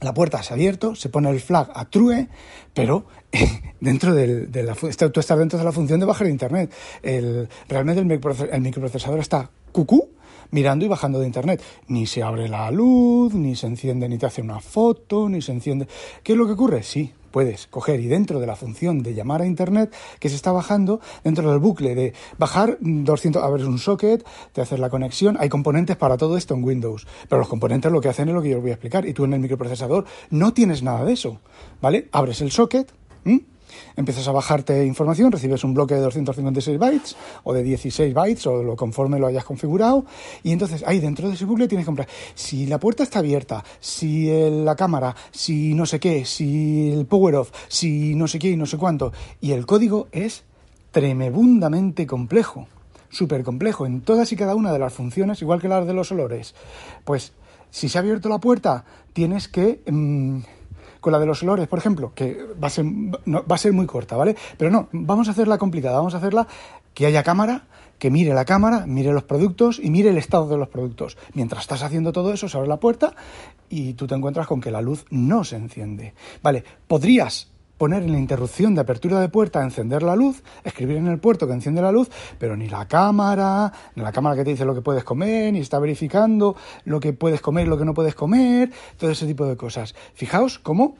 la 0.00 0.14
puerta 0.14 0.42
se 0.42 0.52
ha 0.52 0.56
abierto, 0.56 0.94
se 0.94 1.08
pone 1.08 1.30
el 1.30 1.40
flag 1.40 1.70
a 1.74 1.84
true, 1.84 2.28
pero 2.72 3.06
dentro 3.80 4.14
del, 4.14 4.50
de 4.50 4.62
la, 4.64 4.74
tú 4.74 5.20
estás 5.20 5.38
dentro 5.38 5.58
de 5.58 5.64
la 5.64 5.72
función 5.72 6.00
de 6.00 6.06
bajar 6.06 6.26
de 6.26 6.32
internet. 6.32 6.72
El, 7.02 7.48
realmente 7.68 8.00
el, 8.00 8.60
microprocesador 8.60 9.20
está 9.20 9.50
cucú 9.72 10.08
mirando 10.50 10.84
y 10.84 10.88
bajando 10.88 11.20
de 11.20 11.26
internet. 11.26 11.62
Ni 11.88 12.06
se 12.06 12.22
abre 12.22 12.48
la 12.48 12.70
luz, 12.70 13.34
ni 13.34 13.56
se 13.56 13.66
enciende, 13.66 14.08
ni 14.08 14.18
te 14.18 14.26
hace 14.26 14.42
una 14.42 14.60
foto, 14.60 15.28
ni 15.28 15.42
se 15.42 15.52
enciende. 15.52 15.86
¿Qué 16.22 16.32
es 16.32 16.38
lo 16.38 16.46
que 16.46 16.52
ocurre? 16.52 16.82
Sí, 16.82 17.12
puedes 17.34 17.66
coger 17.66 17.98
y 17.98 18.06
dentro 18.06 18.38
de 18.38 18.46
la 18.46 18.54
función 18.54 19.02
de 19.02 19.12
llamar 19.12 19.42
a 19.42 19.46
Internet 19.46 19.92
que 20.20 20.28
se 20.28 20.36
está 20.36 20.52
bajando, 20.52 21.00
dentro 21.24 21.50
del 21.50 21.58
bucle 21.58 21.96
de 21.96 22.12
bajar 22.38 22.78
200, 22.80 23.42
abres 23.42 23.66
un 23.66 23.80
socket, 23.80 24.24
te 24.52 24.60
haces 24.60 24.78
la 24.78 24.88
conexión, 24.88 25.36
hay 25.40 25.48
componentes 25.48 25.96
para 25.96 26.16
todo 26.16 26.36
esto 26.36 26.54
en 26.54 26.62
Windows, 26.62 27.08
pero 27.28 27.40
los 27.40 27.48
componentes 27.48 27.90
lo 27.90 28.00
que 28.00 28.08
hacen 28.08 28.28
es 28.28 28.34
lo 28.36 28.40
que 28.40 28.50
yo 28.50 28.58
os 28.58 28.62
voy 28.62 28.70
a 28.70 28.74
explicar 28.74 29.04
y 29.04 29.14
tú 29.14 29.24
en 29.24 29.32
el 29.32 29.40
microprocesador 29.40 30.04
no 30.30 30.54
tienes 30.54 30.84
nada 30.84 31.04
de 31.04 31.14
eso, 31.14 31.40
¿vale? 31.82 32.08
Abres 32.12 32.40
el 32.40 32.52
socket, 32.52 32.92
empiezas 33.96 34.26
a 34.28 34.32
bajarte 34.32 34.84
información, 34.84 35.32
recibes 35.32 35.64
un 35.64 35.74
bloque 35.74 35.94
de 35.94 36.00
256 36.00 36.78
bytes 36.78 37.16
o 37.44 37.52
de 37.52 37.62
16 37.62 38.14
bytes 38.14 38.46
o 38.46 38.62
lo 38.62 38.76
conforme 38.76 39.18
lo 39.18 39.26
hayas 39.26 39.44
configurado 39.44 40.04
y 40.42 40.52
entonces 40.52 40.84
ahí 40.86 41.00
dentro 41.00 41.28
de 41.28 41.34
ese 41.34 41.44
bucle 41.44 41.68
tienes 41.68 41.84
que 41.84 41.88
comprar 41.88 42.08
si 42.34 42.66
la 42.66 42.78
puerta 42.78 43.02
está 43.02 43.20
abierta, 43.20 43.64
si 43.80 44.28
la 44.50 44.76
cámara, 44.76 45.14
si 45.30 45.74
no 45.74 45.86
sé 45.86 46.00
qué, 46.00 46.24
si 46.24 46.92
el 46.92 47.06
power 47.06 47.36
off, 47.36 47.50
si 47.68 48.14
no 48.14 48.28
sé 48.28 48.38
qué 48.38 48.50
y 48.50 48.56
no 48.56 48.66
sé 48.66 48.76
cuánto 48.76 49.12
y 49.40 49.52
el 49.52 49.66
código 49.66 50.08
es 50.12 50.44
tremendamente 50.90 52.06
complejo, 52.06 52.68
súper 53.10 53.42
complejo 53.42 53.86
en 53.86 54.00
todas 54.00 54.30
y 54.32 54.36
cada 54.36 54.54
una 54.54 54.72
de 54.72 54.78
las 54.78 54.92
funciones, 54.92 55.42
igual 55.42 55.60
que 55.60 55.68
las 55.68 55.86
de 55.86 55.94
los 55.94 56.12
olores. 56.12 56.54
Pues 57.04 57.32
si 57.70 57.88
se 57.88 57.98
ha 57.98 58.00
abierto 58.00 58.28
la 58.28 58.38
puerta, 58.38 58.84
tienes 59.12 59.48
que... 59.48 59.82
Mm, 59.90 60.40
con 61.04 61.12
la 61.12 61.18
de 61.18 61.26
los 61.26 61.42
olores, 61.42 61.68
por 61.68 61.78
ejemplo, 61.78 62.12
que 62.14 62.46
va 62.62 62.68
a, 62.68 62.70
ser, 62.70 62.86
va 62.86 63.54
a 63.54 63.58
ser 63.58 63.74
muy 63.74 63.84
corta, 63.84 64.16
¿vale? 64.16 64.34
Pero 64.56 64.70
no, 64.70 64.88
vamos 64.90 65.28
a 65.28 65.32
hacerla 65.32 65.58
complicada, 65.58 65.98
vamos 65.98 66.14
a 66.14 66.16
hacerla 66.16 66.48
que 66.94 67.04
haya 67.04 67.22
cámara, 67.22 67.66
que 67.98 68.10
mire 68.10 68.32
la 68.32 68.46
cámara, 68.46 68.86
mire 68.86 69.12
los 69.12 69.24
productos 69.24 69.78
y 69.78 69.90
mire 69.90 70.08
el 70.08 70.16
estado 70.16 70.48
de 70.48 70.56
los 70.56 70.68
productos. 70.68 71.18
Mientras 71.34 71.64
estás 71.64 71.82
haciendo 71.82 72.14
todo 72.14 72.32
eso, 72.32 72.48
se 72.48 72.56
abre 72.56 72.70
la 72.70 72.80
puerta 72.80 73.14
y 73.68 73.92
tú 73.92 74.06
te 74.06 74.14
encuentras 74.14 74.46
con 74.46 74.62
que 74.62 74.70
la 74.70 74.80
luz 74.80 75.04
no 75.10 75.44
se 75.44 75.56
enciende. 75.56 76.14
Vale, 76.42 76.64
podrías 76.88 77.48
poner 77.84 78.02
en 78.02 78.12
la 78.12 78.18
interrupción 78.18 78.74
de 78.74 78.80
apertura 78.80 79.20
de 79.20 79.28
puerta, 79.28 79.62
encender 79.62 80.02
la 80.02 80.16
luz, 80.16 80.42
escribir 80.64 80.96
en 80.96 81.06
el 81.06 81.18
puerto 81.18 81.46
que 81.46 81.52
enciende 81.52 81.82
la 81.82 81.92
luz, 81.92 82.08
pero 82.38 82.56
ni 82.56 82.66
la 82.66 82.88
cámara, 82.88 83.70
ni 83.94 84.02
la 84.02 84.10
cámara 84.10 84.36
que 84.36 84.42
te 84.42 84.52
dice 84.52 84.64
lo 84.64 84.74
que 84.74 84.80
puedes 84.80 85.04
comer, 85.04 85.52
ni 85.52 85.58
está 85.58 85.78
verificando 85.78 86.56
lo 86.86 86.98
que 86.98 87.12
puedes 87.12 87.42
comer 87.42 87.66
y 87.66 87.68
lo 87.68 87.76
que 87.76 87.84
no 87.84 87.92
puedes 87.92 88.14
comer, 88.14 88.72
todo 88.96 89.10
ese 89.10 89.26
tipo 89.26 89.44
de 89.44 89.58
cosas. 89.58 89.94
Fijaos 90.14 90.58
cómo 90.58 90.96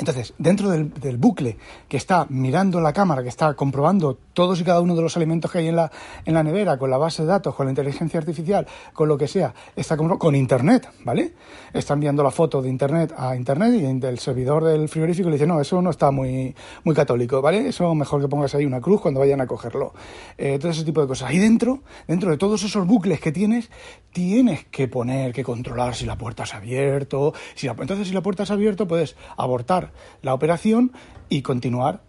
entonces, 0.00 0.32
dentro 0.38 0.70
del, 0.70 1.16
bucle 1.18 1.58
que 1.88 1.96
está 1.96 2.24
mirando 2.28 2.80
la 2.80 2.92
cámara, 2.92 3.24
que 3.24 3.28
está 3.28 3.54
comprobando 3.54 4.16
todos 4.32 4.60
y 4.60 4.64
cada 4.64 4.80
uno 4.80 4.94
de 4.94 5.02
los 5.02 5.16
alimentos 5.16 5.50
que 5.50 5.58
hay 5.58 5.66
en 5.66 5.74
la, 5.74 5.90
en 6.24 6.34
la 6.34 6.44
nevera, 6.44 6.78
con 6.78 6.88
la 6.88 6.98
base 6.98 7.22
de 7.22 7.28
datos, 7.28 7.52
con 7.56 7.66
la 7.66 7.72
inteligencia 7.72 8.20
artificial, 8.20 8.64
con 8.92 9.08
lo 9.08 9.18
que 9.18 9.26
sea, 9.26 9.52
está 9.74 9.96
con 9.96 10.36
Internet, 10.36 10.88
¿vale? 11.04 11.34
Está 11.72 11.94
enviando 11.94 12.22
la 12.22 12.30
foto 12.30 12.62
de 12.62 12.68
Internet 12.68 13.12
a 13.16 13.34
Internet 13.34 13.74
y 13.74 14.06
el 14.06 14.18
servidor 14.20 14.62
del 14.62 14.88
frigorífico 14.88 15.30
le 15.30 15.34
dice, 15.34 15.48
no, 15.48 15.60
eso 15.60 15.82
no 15.82 15.90
está 15.90 16.12
muy, 16.12 16.54
muy 16.84 16.94
católico, 16.94 17.42
¿vale? 17.42 17.66
Eso 17.66 17.92
mejor 17.96 18.20
que 18.20 18.28
pongas 18.28 18.54
ahí 18.54 18.64
una 18.64 18.80
cruz 18.80 19.00
cuando 19.00 19.18
vayan 19.18 19.40
a 19.40 19.48
cogerlo. 19.48 19.94
Eh, 20.36 20.60
todo 20.60 20.70
ese 20.70 20.84
tipo 20.84 21.00
de 21.00 21.08
cosas. 21.08 21.28
Ahí 21.28 21.38
dentro, 21.38 21.82
dentro 22.06 22.30
de 22.30 22.36
todos 22.36 22.62
esos 22.62 22.86
bucles 22.86 23.20
que 23.20 23.32
tienes, 23.32 23.68
tienes 24.12 24.64
que 24.66 24.86
poner, 24.86 25.32
que 25.32 25.42
controlar 25.42 25.96
si 25.96 26.06
la 26.06 26.16
puerta 26.16 26.44
ha 26.44 26.56
abierto. 26.56 27.34
Si 27.56 27.66
entonces, 27.66 28.06
si 28.06 28.14
la 28.14 28.22
puerta 28.22 28.46
se 28.46 28.52
ha 28.52 28.54
abierto, 28.54 28.86
puedes 28.86 29.16
abortar 29.36 29.87
la 30.22 30.34
operación 30.34 30.92
y 31.28 31.42
continuar 31.42 32.02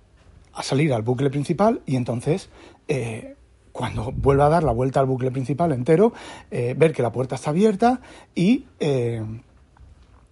a 0.53 0.63
salir 0.63 0.93
al 0.93 1.01
bucle 1.01 1.29
principal 1.29 1.81
y 1.85 1.95
entonces 1.95 2.49
eh, 2.87 3.35
cuando 3.71 4.11
vuelva 4.11 4.47
a 4.47 4.49
dar 4.49 4.63
la 4.63 4.71
vuelta 4.71 4.99
al 4.99 5.05
bucle 5.05 5.31
principal 5.31 5.71
entero, 5.71 6.11
eh, 6.51 6.75
ver 6.77 6.91
que 6.91 7.01
la 7.01 7.11
puerta 7.11 7.35
está 7.35 7.51
abierta 7.51 8.01
y 8.35 8.65
eh, 8.79 9.23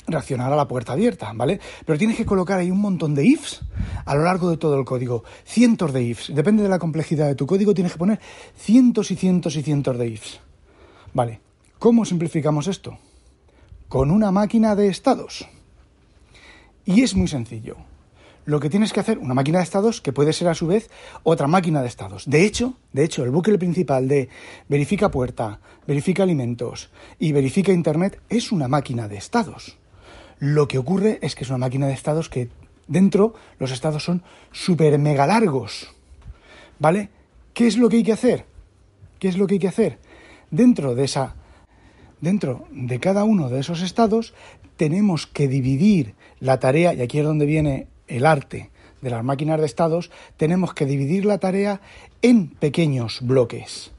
reaccionar 0.07 0.51
a 0.51 0.55
la 0.55 0.67
puerta 0.67 0.93
abierta, 0.93 1.31
¿vale? 1.35 1.59
Pero 1.85 1.97
tienes 1.97 2.17
que 2.17 2.25
colocar 2.25 2.59
ahí 2.59 2.71
un 2.71 2.81
montón 2.81 3.13
de 3.13 3.25
ifs 3.25 3.61
a 4.05 4.15
lo 4.15 4.23
largo 4.23 4.49
de 4.49 4.57
todo 4.57 4.77
el 4.77 4.85
código, 4.85 5.23
cientos 5.45 5.93
de 5.93 6.03
ifs. 6.03 6.33
Depende 6.33 6.63
de 6.63 6.69
la 6.69 6.79
complejidad 6.79 7.27
de 7.27 7.35
tu 7.35 7.45
código, 7.45 7.73
tienes 7.73 7.93
que 7.93 7.99
poner 7.99 8.19
cientos 8.55 9.11
y 9.11 9.15
cientos 9.15 9.55
y 9.55 9.63
cientos 9.63 9.97
de 9.97 10.07
ifs. 10.07 10.39
Vale, 11.13 11.41
¿cómo 11.79 12.05
simplificamos 12.05 12.67
esto? 12.67 12.97
Con 13.87 14.11
una 14.11 14.31
máquina 14.31 14.75
de 14.75 14.87
estados. 14.87 15.47
Y 16.88 17.03
es 17.03 17.15
muy 17.15 17.27
sencillo. 17.27 17.75
Lo 18.46 18.62
que 18.62 18.70
tienes 18.70 18.94
que 18.94 19.01
hacer, 19.01 19.17
una 19.17 19.34
máquina 19.34 19.58
de 19.58 19.65
estados 19.65 20.00
que 20.00 20.13
puede 20.13 20.32
ser 20.32 20.48
a 20.48 20.53
su 20.53 20.67
vez 20.67 20.89
otra 21.24 21.46
máquina 21.46 21.82
de 21.82 21.89
estados. 21.89 22.24
De 22.29 22.46
hecho, 22.46 22.75
de 22.94 23.03
hecho, 23.03 23.25
el 23.25 23.29
bucle 23.29 23.58
principal 23.58 24.08
de 24.08 24.29
verifica 24.70 25.12
puerta, 25.12 25.60
verifica 25.86 26.24
alimentos 26.24 26.89
y 27.20 27.34
verifica 27.34 27.74
internet 27.74 28.22
es 28.29 28.53
una 28.53 28.70
máquina 28.70 29.10
de 29.10 29.17
estados. 29.17 29.77
Lo 30.39 30.70
que 30.70 30.77
ocurre 30.77 31.20
es 31.22 31.36
que 31.36 31.44
es 31.44 31.50
una 31.50 31.58
máquina 31.58 31.88
de 31.88 31.94
estados 31.94 32.29
que 32.29 32.50
dentro 32.88 33.34
los 33.60 33.72
estados 33.72 34.06
son 34.06 34.24
súper 34.53 34.98
mega 34.98 35.27
largos. 35.27 35.94
¿Vale? 36.79 37.10
¿Qué 37.53 37.67
es 37.67 37.75
lo 37.77 37.89
que 37.89 37.98
hay 37.98 38.03
que 38.03 38.13
hacer? 38.13 38.46
¿Qué 39.20 39.27
es 39.27 39.38
lo 39.38 39.46
que 39.46 39.56
hay 39.56 39.60
que 39.60 39.67
hacer? 39.67 40.00
Dentro 40.51 40.96
de 40.96 41.03
esa 41.03 41.36
dentro 42.22 42.65
de 42.72 43.00
cada 43.00 43.25
uno 43.25 43.50
de 43.50 43.60
esos 43.60 43.82
estados 43.82 44.34
tenemos 44.77 45.27
que 45.27 45.48
dividir 45.48 46.15
la 46.39 46.60
tarea, 46.60 46.93
y 46.93 47.01
aquí 47.01 47.19
es 47.19 47.25
donde 47.25 47.46
viene 47.46 47.88
el 48.07 48.25
arte 48.25 48.69
de 49.01 49.10
las 49.10 49.24
máquinas 49.24 49.60
de 49.60 49.65
estados, 49.65 50.12
tenemos 50.38 50.74
que 50.74 50.86
dividir 50.86 51.25
la 51.25 51.38
tarea 51.38 51.81
en 52.22 52.48
pequeños 52.48 53.19
bloques. 53.22 53.91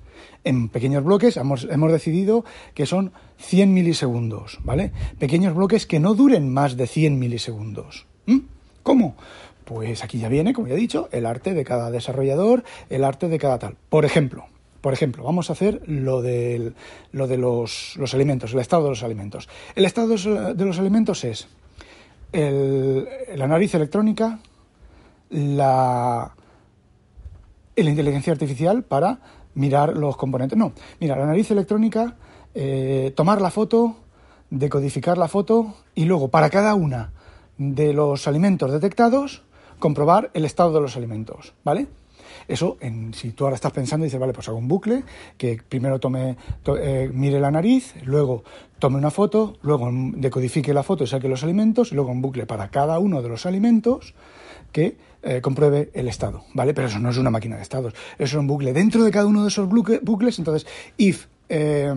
En 0.44 0.68
pequeños 0.68 1.04
bloques 1.04 1.37
hemos, 1.37 1.66
decidido 1.92 2.44
que 2.75 2.87
son 2.87 3.12
100 3.38 3.75
milisegundos, 3.75 4.58
¿vale? 4.64 4.92
Pequeños 5.18 5.54
bloques 5.54 5.87
que 5.87 6.00
no 6.00 6.14
duren 6.14 6.52
más 6.52 6.76
de 6.76 6.87
100 6.87 7.18
milisegundos. 7.18 8.06
¿Mm? 8.26 8.38
¿Cómo? 8.82 9.16
Pues 9.64 10.02
aquí 10.02 10.18
ya 10.18 10.28
viene, 10.28 10.54
como 10.54 10.68
ya 10.68 10.75
he 10.75 10.78
dicho, 10.78 11.08
el 11.12 11.26
arte 11.26 11.52
de 11.52 11.64
cada 11.64 11.90
desarrollador, 11.90 12.64
el 12.88 13.04
arte 13.04 13.28
de 13.28 13.38
cada 13.38 13.58
tal. 13.58 13.76
Por 13.90 14.04
ejemplo, 14.06 14.47
por 14.88 14.95
ejemplo, 14.95 15.23
vamos 15.23 15.50
a 15.50 15.52
hacer 15.52 15.83
lo, 15.87 16.23
de 16.23 16.73
los, 17.12 18.14
alimentos, 18.14 18.54
el 18.54 18.59
estado 18.59 18.85
de 18.85 18.88
los 18.88 19.02
alimentos. 19.02 19.47
El 19.75 19.85
estado 19.85 20.09
de 20.09 20.64
los 20.64 20.78
alimentos 20.78 21.25
es 21.25 21.47
la 22.33 23.47
nariz 23.47 23.75
electrónica, 23.75 24.38
la, 25.28 26.35
la 27.76 27.90
inteligencia 27.90 28.33
artificial 28.33 28.83
para 28.83 29.18
mirar 29.52 29.95
los 29.95 30.16
componentes. 30.16 30.57
No, 30.57 30.73
mira, 31.00 31.16
la 31.16 31.26
nariz 31.26 31.50
electrónica, 31.50 32.16
eh, 32.54 33.12
tomar 33.14 33.42
la 33.42 33.50
foto, 33.50 33.95
decodificar 34.49 35.18
la 35.18 35.28
foto 35.28 35.75
y 35.95 36.07
luego 36.07 36.28
para 36.28 36.49
cada 36.49 36.75
una 36.75 37.12
de 37.59 37.92
los 37.92 38.26
alimentos 38.26 38.73
detectados 38.73 39.42
comprobar 39.78 40.30
el 40.33 40.47
estado 40.47 40.73
de 40.73 40.80
los 40.80 40.97
alimentos, 40.97 41.52
¿vale? 41.62 41.88
Eso, 42.47 42.76
en, 42.80 43.14
si 43.14 43.32
tú 43.32 43.44
ahora 43.44 43.56
estás 43.56 43.73
pensando 43.73 44.04
y 44.04 44.08
dices, 44.08 44.20
vale, 44.20 44.32
pues 44.32 44.49
hago 44.49 44.58
un 44.58 44.68
bucle, 44.68 45.04
que 45.37 45.61
primero 45.68 45.99
tome, 45.99 46.37
eh, 46.80 47.11
mire 47.12 47.40
la 47.40 47.50
nariz, 47.50 47.94
luego 48.04 48.44
tome 48.78 48.97
una 48.97 49.11
foto, 49.11 49.56
luego 49.62 49.90
decodifique 49.92 50.73
la 50.73 50.82
foto 50.82 51.04
y 51.04 51.06
saque 51.06 51.28
los 51.28 51.42
alimentos, 51.42 51.92
y 51.92 51.94
luego 51.94 52.11
un 52.11 52.23
bucle 52.23 52.47
para 52.47 52.70
cada 52.70 52.99
uno 52.99 53.23
de 53.23 53.28
los 53.28 53.47
alimentos 53.47 54.14
que 54.73 54.97
eh, 55.23 55.40
compruebe 55.40 55.90
el 55.94 56.08
estado, 56.08 56.44
¿vale? 56.54 56.75
Pero 56.75 56.88
eso 56.88 56.99
no 56.99 57.11
es 57.11 57.18
una 57.18 57.30
máquina 57.30 57.56
de 57.56 57.62
estados, 57.62 57.94
eso 58.18 58.37
es 58.37 58.40
un 58.40 58.47
bucle. 58.47 58.73
Dentro 58.73 59.02
de 59.02 59.11
cada 59.11 59.26
uno 59.26 59.42
de 59.42 59.49
esos 59.49 59.68
bucles, 59.68 60.38
entonces, 60.38 60.66
if... 60.97 61.26
Eh, 61.49 61.94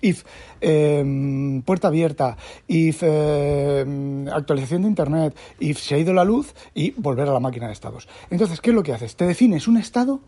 if 0.00 0.24
em, 0.60 1.62
puerta 1.62 1.88
abierta, 1.88 2.36
if 2.68 3.02
em, 3.02 4.28
actualización 4.28 4.82
de 4.82 4.88
Internet, 4.88 5.36
if 5.58 5.78
se 5.78 5.94
ha 5.94 5.98
ido 5.98 6.12
la 6.12 6.24
luz 6.24 6.54
y 6.74 6.92
volver 6.92 7.28
a 7.28 7.32
la 7.32 7.40
máquina 7.40 7.66
de 7.66 7.72
estados. 7.72 8.08
Entonces, 8.30 8.60
¿qué 8.60 8.70
es 8.70 8.76
lo 8.76 8.82
que 8.82 8.92
haces? 8.92 9.16
Te 9.16 9.26
defines 9.26 9.68
un 9.68 9.76
estado 9.76 10.20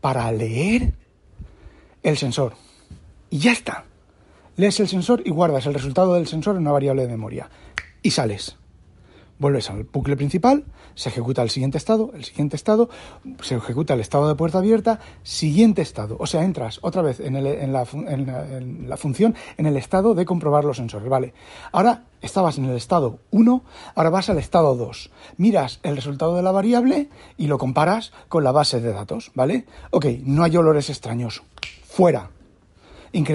para 0.00 0.30
leer 0.32 0.94
el 2.02 2.16
sensor. 2.16 2.54
Y 3.30 3.38
ya 3.38 3.52
está. 3.52 3.84
Lees 4.56 4.80
el 4.80 4.88
sensor 4.88 5.22
y 5.24 5.30
guardas 5.30 5.66
el 5.66 5.74
resultado 5.74 6.14
del 6.14 6.26
sensor 6.26 6.56
en 6.56 6.62
una 6.62 6.72
variable 6.72 7.02
de 7.02 7.08
memoria. 7.08 7.48
Y 8.02 8.10
sales 8.10 8.56
vuelves 9.42 9.68
al 9.68 9.84
bucle 9.84 10.16
principal, 10.16 10.64
se 10.94 11.10
ejecuta 11.10 11.42
el 11.42 11.50
siguiente 11.50 11.76
estado, 11.76 12.12
el 12.14 12.24
siguiente 12.24 12.56
estado, 12.56 12.88
se 13.42 13.56
ejecuta 13.56 13.92
el 13.92 14.00
estado 14.00 14.28
de 14.28 14.34
puerta 14.36 14.58
abierta, 14.58 15.00
siguiente 15.22 15.82
estado. 15.82 16.16
O 16.18 16.26
sea, 16.26 16.44
entras 16.44 16.78
otra 16.80 17.02
vez 17.02 17.20
en, 17.20 17.72
la, 17.72 18.96
función, 18.96 19.34
en 19.58 19.66
el 19.66 19.76
estado 19.76 20.14
de 20.14 20.24
comprobar 20.24 20.64
los 20.64 20.78
sensores. 20.78 21.10
Vale, 21.10 21.34
ahora 21.72 22.04
estabas 22.22 22.56
en 22.56 22.66
el 22.66 22.76
estado 22.76 23.18
1, 23.32 23.62
ahora 23.94 24.10
vas 24.10 24.30
al 24.30 24.38
estado 24.38 24.74
2. 24.76 25.10
Miras 25.36 25.80
el 25.82 25.96
resultado 25.96 26.36
de 26.36 26.42
la 26.42 26.52
variable 26.52 27.10
y 27.36 27.48
lo 27.48 27.58
comparas 27.58 28.12
con 28.28 28.44
la 28.44 28.52
base 28.52 28.80
de 28.80 28.92
datos, 28.92 29.32
¿vale? 29.34 29.66
Ok, 29.90 30.06
no 30.24 30.44
hay 30.44 30.56
olores 30.56 30.88
extraños. 30.88 31.42
Fuera. 31.84 32.30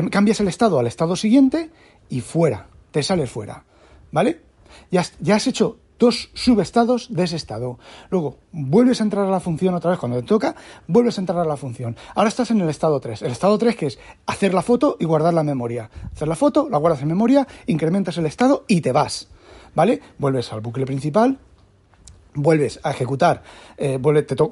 cambias 0.10 0.40
el 0.40 0.48
estado 0.48 0.80
al 0.80 0.88
estado 0.88 1.16
siguiente 1.16 1.70
y 2.10 2.22
fuera. 2.22 2.68
Te 2.92 3.04
sales 3.04 3.30
fuera. 3.30 3.66
¿Vale? 4.12 4.42
Ya, 4.90 5.04
ya 5.20 5.36
has 5.36 5.48
hecho 5.48 5.78
dos 6.00 6.30
subestados 6.34 7.14
de 7.14 7.24
ese 7.24 7.36
estado. 7.36 7.80
Luego, 8.10 8.38
vuelves 8.52 9.02
a 9.02 9.04
entrar 9.04 9.26
a 9.26 9.30
la 9.30 9.40
función 9.40 9.76
otra 9.76 9.92
vez 9.92 10.00
cuando 10.00 10.20
te 10.20 10.28
toca, 10.28 10.56
vuelves 10.88 11.18
a 11.18 11.22
entrar 11.22 11.40
a 11.40 11.46
la 11.46 11.58
función. 11.58 11.96
Ahora 12.16 12.30
estás 12.30 12.52
en 12.52 12.62
el 12.62 12.70
estado 12.70 13.00
3. 13.00 13.22
El 13.22 13.32
estado 13.32 13.58
3 13.58 13.76
que 13.76 13.88
es 13.88 14.00
hacer 14.26 14.54
la 14.54 14.62
foto 14.62 14.98
y 15.00 15.06
guardar 15.06 15.34
la 15.34 15.44
memoria. 15.44 15.90
Hacer 16.14 16.28
la 16.28 16.36
foto, 16.36 16.68
la 16.70 16.78
guardas 16.78 17.02
en 17.02 17.08
memoria, 17.08 17.48
incrementas 17.66 18.18
el 18.18 18.26
estado 18.26 18.66
y 18.68 18.82
te 18.82 18.92
vas. 18.92 19.28
¿Vale? 19.76 20.02
Vuelves 20.18 20.52
al 20.54 20.62
bucle 20.62 20.86
principal, 20.86 21.38
vuelves 22.38 22.80
a 22.84 22.92
ejecutar, 22.92 23.44
eh, 23.78 24.00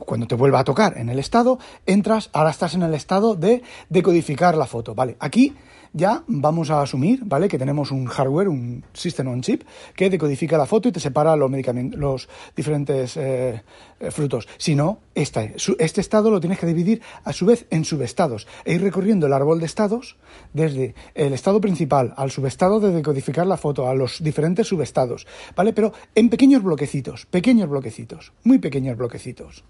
cuando 0.05 0.27
te 0.27 0.35
vuelva 0.35 0.59
a 0.59 0.63
tocar 0.63 0.97
en 0.97 1.09
el 1.09 1.19
estado, 1.19 1.59
entras, 1.85 2.29
ahora 2.33 2.49
estás 2.49 2.73
en 2.73 2.83
el 2.83 2.93
estado 2.93 3.35
de 3.35 3.63
decodificar 3.89 4.57
la 4.57 4.65
foto, 4.65 4.93
¿vale? 4.93 5.15
Aquí 5.19 5.55
ya 5.95 6.23
vamos 6.27 6.69
a 6.69 6.81
asumir, 6.81 7.21
¿vale? 7.23 7.47
Que 7.47 7.57
tenemos 7.57 7.89
un 7.89 8.05
hardware, 8.05 8.49
un 8.49 8.83
system 8.93 9.29
on 9.29 9.41
chip, 9.41 9.63
que 9.95 10.09
decodifica 10.09 10.57
la 10.57 10.65
foto 10.65 10.89
y 10.89 10.91
te 10.91 10.99
separa 10.99 11.35
los, 11.37 11.49
medicamentos, 11.49 11.97
los 11.97 12.29
diferentes 12.53 13.15
eh, 13.15 13.63
eh, 14.01 14.11
frutos. 14.11 14.45
Si 14.57 14.75
no, 14.75 14.99
este, 15.15 15.55
estado 15.77 16.29
lo 16.29 16.41
tienes 16.41 16.59
que 16.59 16.65
dividir 16.65 17.01
a 17.23 17.31
su 17.31 17.45
vez 17.45 17.65
en 17.69 17.85
subestados 17.85 18.45
e 18.65 18.73
ir 18.73 18.81
recorriendo 18.81 19.25
el 19.25 19.33
árbol 19.33 19.61
de 19.61 19.67
estados 19.67 20.17
desde 20.53 20.95
el 21.15 21.31
estado 21.31 21.61
principal 21.61 22.13
al 22.17 22.29
subestado 22.29 22.81
de 22.81 22.91
decodificar 22.91 23.47
la 23.47 23.55
foto, 23.55 23.87
a 23.87 23.95
los 23.95 24.21
diferentes 24.21 24.67
subestados, 24.67 25.25
¿vale? 25.55 25.71
Pero 25.71 25.93
en 26.13 26.29
pequeños 26.29 26.61
bloquecitos, 26.61 27.25
pequeños 27.25 27.69
bloquecitos, 27.69 28.33
muy 28.43 28.59
pequeños 28.59 28.97
bloquecitos, 28.97 29.63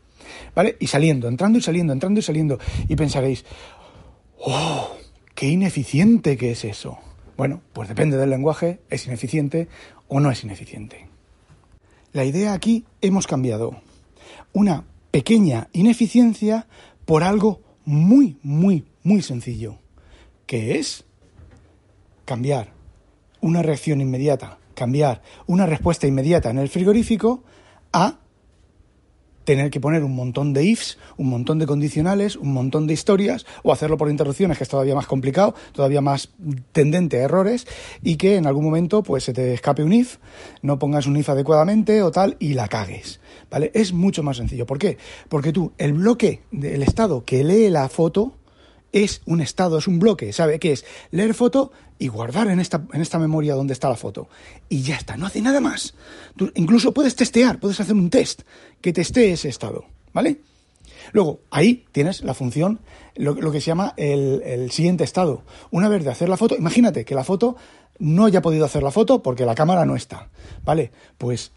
¿vale? 0.55 0.75
Y 0.79 0.87
saliendo, 0.87 1.27
entrando 1.27 1.59
y 1.59 1.61
saliendo, 1.61 1.93
entrando 1.93 2.19
y 2.19 2.23
saliendo. 2.23 2.57
Y 2.87 2.95
pensaréis, 2.95 3.45
¡oh! 4.39 4.94
¡Qué 5.35 5.49
ineficiente 5.49 6.37
que 6.37 6.51
es 6.51 6.63
eso! 6.63 6.97
Bueno, 7.35 7.61
pues 7.73 7.89
depende 7.89 8.15
del 8.15 8.29
lenguaje, 8.29 8.79
es 8.89 9.05
ineficiente 9.05 9.67
o 10.07 10.21
no 10.21 10.31
es 10.31 10.43
ineficiente. 10.45 11.09
La 12.13 12.23
idea 12.23 12.53
aquí 12.53 12.85
hemos 13.01 13.27
cambiado 13.27 13.81
una 14.53 14.85
pequeña 15.11 15.67
ineficiencia 15.73 16.67
por 17.03 17.23
algo 17.23 17.61
muy, 17.83 18.37
muy, 18.43 18.85
muy 19.03 19.21
sencillo, 19.21 19.77
que 20.45 20.79
es 20.79 21.03
cambiar 22.23 22.71
una 23.41 23.61
reacción 23.61 23.99
inmediata, 23.99 24.57
cambiar 24.73 25.21
una 25.47 25.65
respuesta 25.65 26.07
inmediata 26.07 26.49
en 26.49 26.59
el 26.59 26.69
frigorífico 26.69 27.43
a 27.91 28.19
tener 29.45 29.69
que 29.69 29.79
poner 29.79 30.03
un 30.03 30.15
montón 30.15 30.53
de 30.53 30.65
ifs, 30.65 30.97
un 31.17 31.29
montón 31.29 31.59
de 31.59 31.65
condicionales, 31.65 32.35
un 32.35 32.51
montón 32.53 32.87
de 32.87 32.93
historias, 32.93 33.45
o 33.63 33.71
hacerlo 33.71 33.97
por 33.97 34.09
interrupciones, 34.09 34.57
que 34.57 34.63
es 34.63 34.69
todavía 34.69 34.95
más 34.95 35.07
complicado, 35.07 35.55
todavía 35.71 36.01
más 36.01 36.29
tendente 36.71 37.19
a 37.19 37.23
errores, 37.23 37.67
y 38.03 38.17
que 38.17 38.35
en 38.35 38.47
algún 38.47 38.65
momento 38.65 39.03
pues 39.03 39.23
se 39.23 39.33
te 39.33 39.53
escape 39.53 39.83
un 39.83 39.93
if, 39.93 40.17
no 40.61 40.77
pongas 40.79 41.07
un 41.07 41.15
if 41.15 41.29
adecuadamente 41.29 42.01
o 42.01 42.11
tal, 42.11 42.35
y 42.39 42.53
la 42.53 42.67
cagues. 42.67 43.21
¿Vale? 43.49 43.71
Es 43.73 43.93
mucho 43.93 44.23
más 44.23 44.37
sencillo. 44.37 44.65
¿Por 44.65 44.79
qué? 44.79 44.97
Porque 45.29 45.53
tú, 45.53 45.71
el 45.77 45.93
bloque 45.93 46.41
del 46.51 46.81
estado 46.83 47.23
que 47.23 47.43
lee 47.43 47.69
la 47.69 47.87
foto, 47.87 48.33
es 48.95 49.21
un 49.25 49.41
estado, 49.41 49.77
es 49.77 49.87
un 49.87 49.99
bloque, 49.99 50.31
¿sabe? 50.31 50.57
qué 50.57 50.71
es 50.71 50.85
leer 51.11 51.33
foto 51.33 51.73
y 51.97 52.07
guardar 52.07 52.47
en 52.47 52.59
esta, 52.59 52.83
en 52.93 53.01
esta 53.01 53.19
memoria 53.19 53.55
donde 53.55 53.73
está 53.73 53.89
la 53.89 53.95
foto. 53.95 54.27
Y 54.69 54.81
ya 54.81 54.95
está, 54.95 55.17
no 55.17 55.25
hace 55.25 55.41
nada 55.41 55.61
más. 55.61 55.93
Tú 56.35 56.51
incluso 56.55 56.93
puedes 56.93 57.15
testear, 57.15 57.59
puedes 57.59 57.79
hacer 57.79 57.95
un 57.95 58.09
test 58.09 58.41
que 58.81 58.93
testee 58.93 59.31
ese 59.31 59.49
estado, 59.49 59.85
¿vale? 60.13 60.41
Luego, 61.13 61.41
ahí 61.51 61.85
tienes 61.91 62.21
la 62.21 62.33
función, 62.33 62.79
lo, 63.15 63.35
que 63.35 63.61
se 63.61 63.67
llama 63.67 63.93
el, 63.95 64.41
el, 64.43 64.71
siguiente 64.71 65.03
estado. 65.03 65.43
Una 65.71 65.87
vez 65.87 66.03
de 66.03 66.11
hacer 66.11 66.29
la 66.29 66.37
foto, 66.37 66.55
imagínate 66.55 67.05
que 67.05 67.15
la 67.15 67.23
foto 67.23 67.55
no 67.99 68.25
haya 68.25 68.41
podido 68.41 68.65
hacer 68.65 68.83
la 68.83 68.91
foto 68.91 69.21
porque 69.21 69.45
la 69.45 69.55
cámara 69.55 69.85
no 69.85 69.95
está, 69.95 70.29
¿vale? 70.63 70.91
Pues 71.17 71.51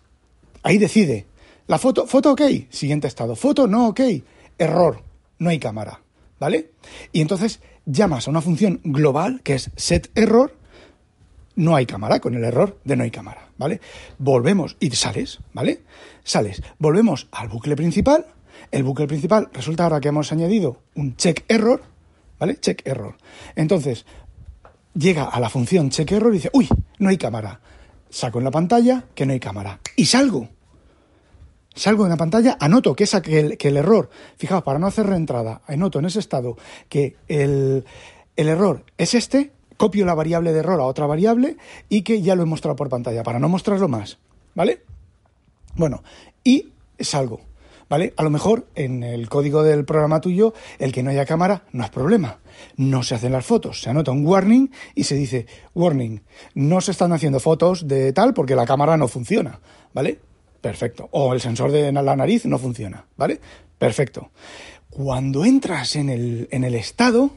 ahí 0.63 0.79
decide. 0.79 1.27
La 1.67 1.79
foto, 1.79 2.07
foto 2.07 2.33
ok, 2.33 2.43
siguiente 2.71 3.09
estado. 3.09 3.35
Foto 3.37 3.67
no 3.67 3.89
ok, 3.89 4.01
error, 4.59 5.03
no 5.39 5.51
hay 5.51 5.59
cámara. 5.59 6.01
¿vale? 6.39 6.71
Y 7.13 7.21
entonces 7.21 7.61
llamas 7.89 8.29
a 8.29 8.31
una 8.31 8.43
función 8.43 8.81
global 8.85 9.41
que 9.43 9.55
es 9.55 9.71
setError, 9.77 10.57
no 11.57 11.75
hay 11.75 11.87
cámara, 11.87 12.21
con 12.21 12.35
el 12.35 12.45
error 12.45 12.79
de 12.85 12.97
no 12.97 13.03
hay 13.03 13.11
cámara, 13.11 13.49
¿vale? 13.57 13.81
Volvemos 14.19 14.77
y 14.79 14.91
sales, 14.91 15.41
¿vale? 15.53 15.83
Sales, 16.23 16.63
volvemos 16.79 17.29
al 17.33 17.49
bucle 17.49 17.75
principal, 17.75 18.27
el 18.71 18.85
bucle 18.85 19.07
principal 19.07 19.49
resulta 19.53 19.85
ahora 19.85 20.01
que 20.01 20.09
hemos 20.09 20.31
añadido 20.31 20.83
un 20.95 21.17
check 21.17 21.45
error, 21.49 21.83
¿vale? 22.39 22.61
Check 22.61 22.87
error. 22.87 23.17
Entonces, 23.57 24.05
llega 24.95 25.25
a 25.25 25.41
la 25.41 25.49
función 25.49 25.91
check 25.91 26.13
error 26.13 26.33
y 26.33 26.37
dice, 26.37 26.51
uy, 26.53 26.69
no 26.99 27.09
hay 27.09 27.17
cámara. 27.17 27.61
Saco 28.11 28.39
en 28.39 28.45
la 28.45 28.51
pantalla 28.51 29.05
que 29.15 29.27
no 29.27 29.33
hay 29.33 29.41
cámara. 29.41 29.81
Y 29.97 30.07
salgo 30.07 30.49
salgo 31.79 32.05
en 32.05 32.11
la 32.11 32.17
pantalla, 32.17 32.57
anoto 32.61 32.95
que, 32.95 33.05
esa, 33.05 33.23
que, 33.23 33.57
el, 33.59 33.77
error, 33.77 34.11
fijaos, 34.37 34.63
para 34.63 34.79
no 34.79 34.87
hacer 34.87 35.07
reentrada, 35.07 35.63
anoto 35.67 35.99
en 35.99 36.07
ese 36.07 36.19
estado 36.19 36.57
que 36.89 37.17
el, 37.29 37.85
el 38.37 38.49
error 38.49 38.85
es 38.99 39.15
este, 39.15 39.53
copio 39.77 40.05
la 40.05 40.15
variable 40.15 40.53
de 40.53 40.59
error 40.59 40.81
a 40.81 40.85
otra 40.85 41.07
variable 41.07 41.57
y 41.89 42.03
que 42.03 42.21
ya 42.21 42.35
lo 42.35 42.43
he 42.43 42.47
mostrado 42.47 42.77
por 42.77 42.89
pantalla, 42.89 43.23
para 43.23 43.39
no 43.39 43.49
mostrarlo 43.49 43.89
más, 43.89 44.19
¿vale? 44.55 44.83
Bueno, 45.77 46.03
y 46.43 46.73
salgo, 46.99 47.41
¿vale? 47.89 48.13
A 48.17 48.23
lo 48.23 48.31
mejor 48.31 48.67
en 48.75 49.03
el 49.03 49.29
código 49.29 49.63
del 49.63 49.85
programa 49.85 50.21
tuyo, 50.21 50.53
el 50.79 50.93
que 50.93 51.03
no 51.03 51.11
haya 51.11 51.25
cámara 51.25 51.65
no 51.73 51.85
es 51.85 51.91
problema. 51.91 52.41
No 52.77 53.05
se 53.05 53.15
hacen 53.15 53.33
las 53.33 53.47
fotos, 53.47 53.81
se 53.81 53.91
anota 53.91 54.11
un 54.11 54.27
warning 54.27 54.71
y 54.97 55.05
se 55.05 55.15
dice, 55.15 55.47
warning, 55.75 56.23
no 56.55 56.81
se 56.81 56.91
están 56.91 57.13
haciendo 57.13 57.39
fotos 57.39 57.87
de 57.87 58.13
tal 58.13 58.35
porque 58.35 58.57
la 58.57 58.67
cámara 58.67 58.97
no 58.97 59.07
funciona, 59.07 59.61
¿vale? 59.95 60.19
Perfecto. 60.61 61.09
O 61.13 61.33
el 61.33 61.41
sensor 61.41 61.71
de 61.73 61.93
la 61.93 62.17
nariz 62.17 62.45
no 62.47 62.59
funciona, 62.59 63.05
¿vale? 63.17 63.41
Perfecto. 63.79 64.31
Cuando 64.91 65.45
entras 65.45 65.97
en 65.97 66.09
el, 66.09 66.49
en 66.51 66.65
el 66.65 66.75
estado, 66.75 67.31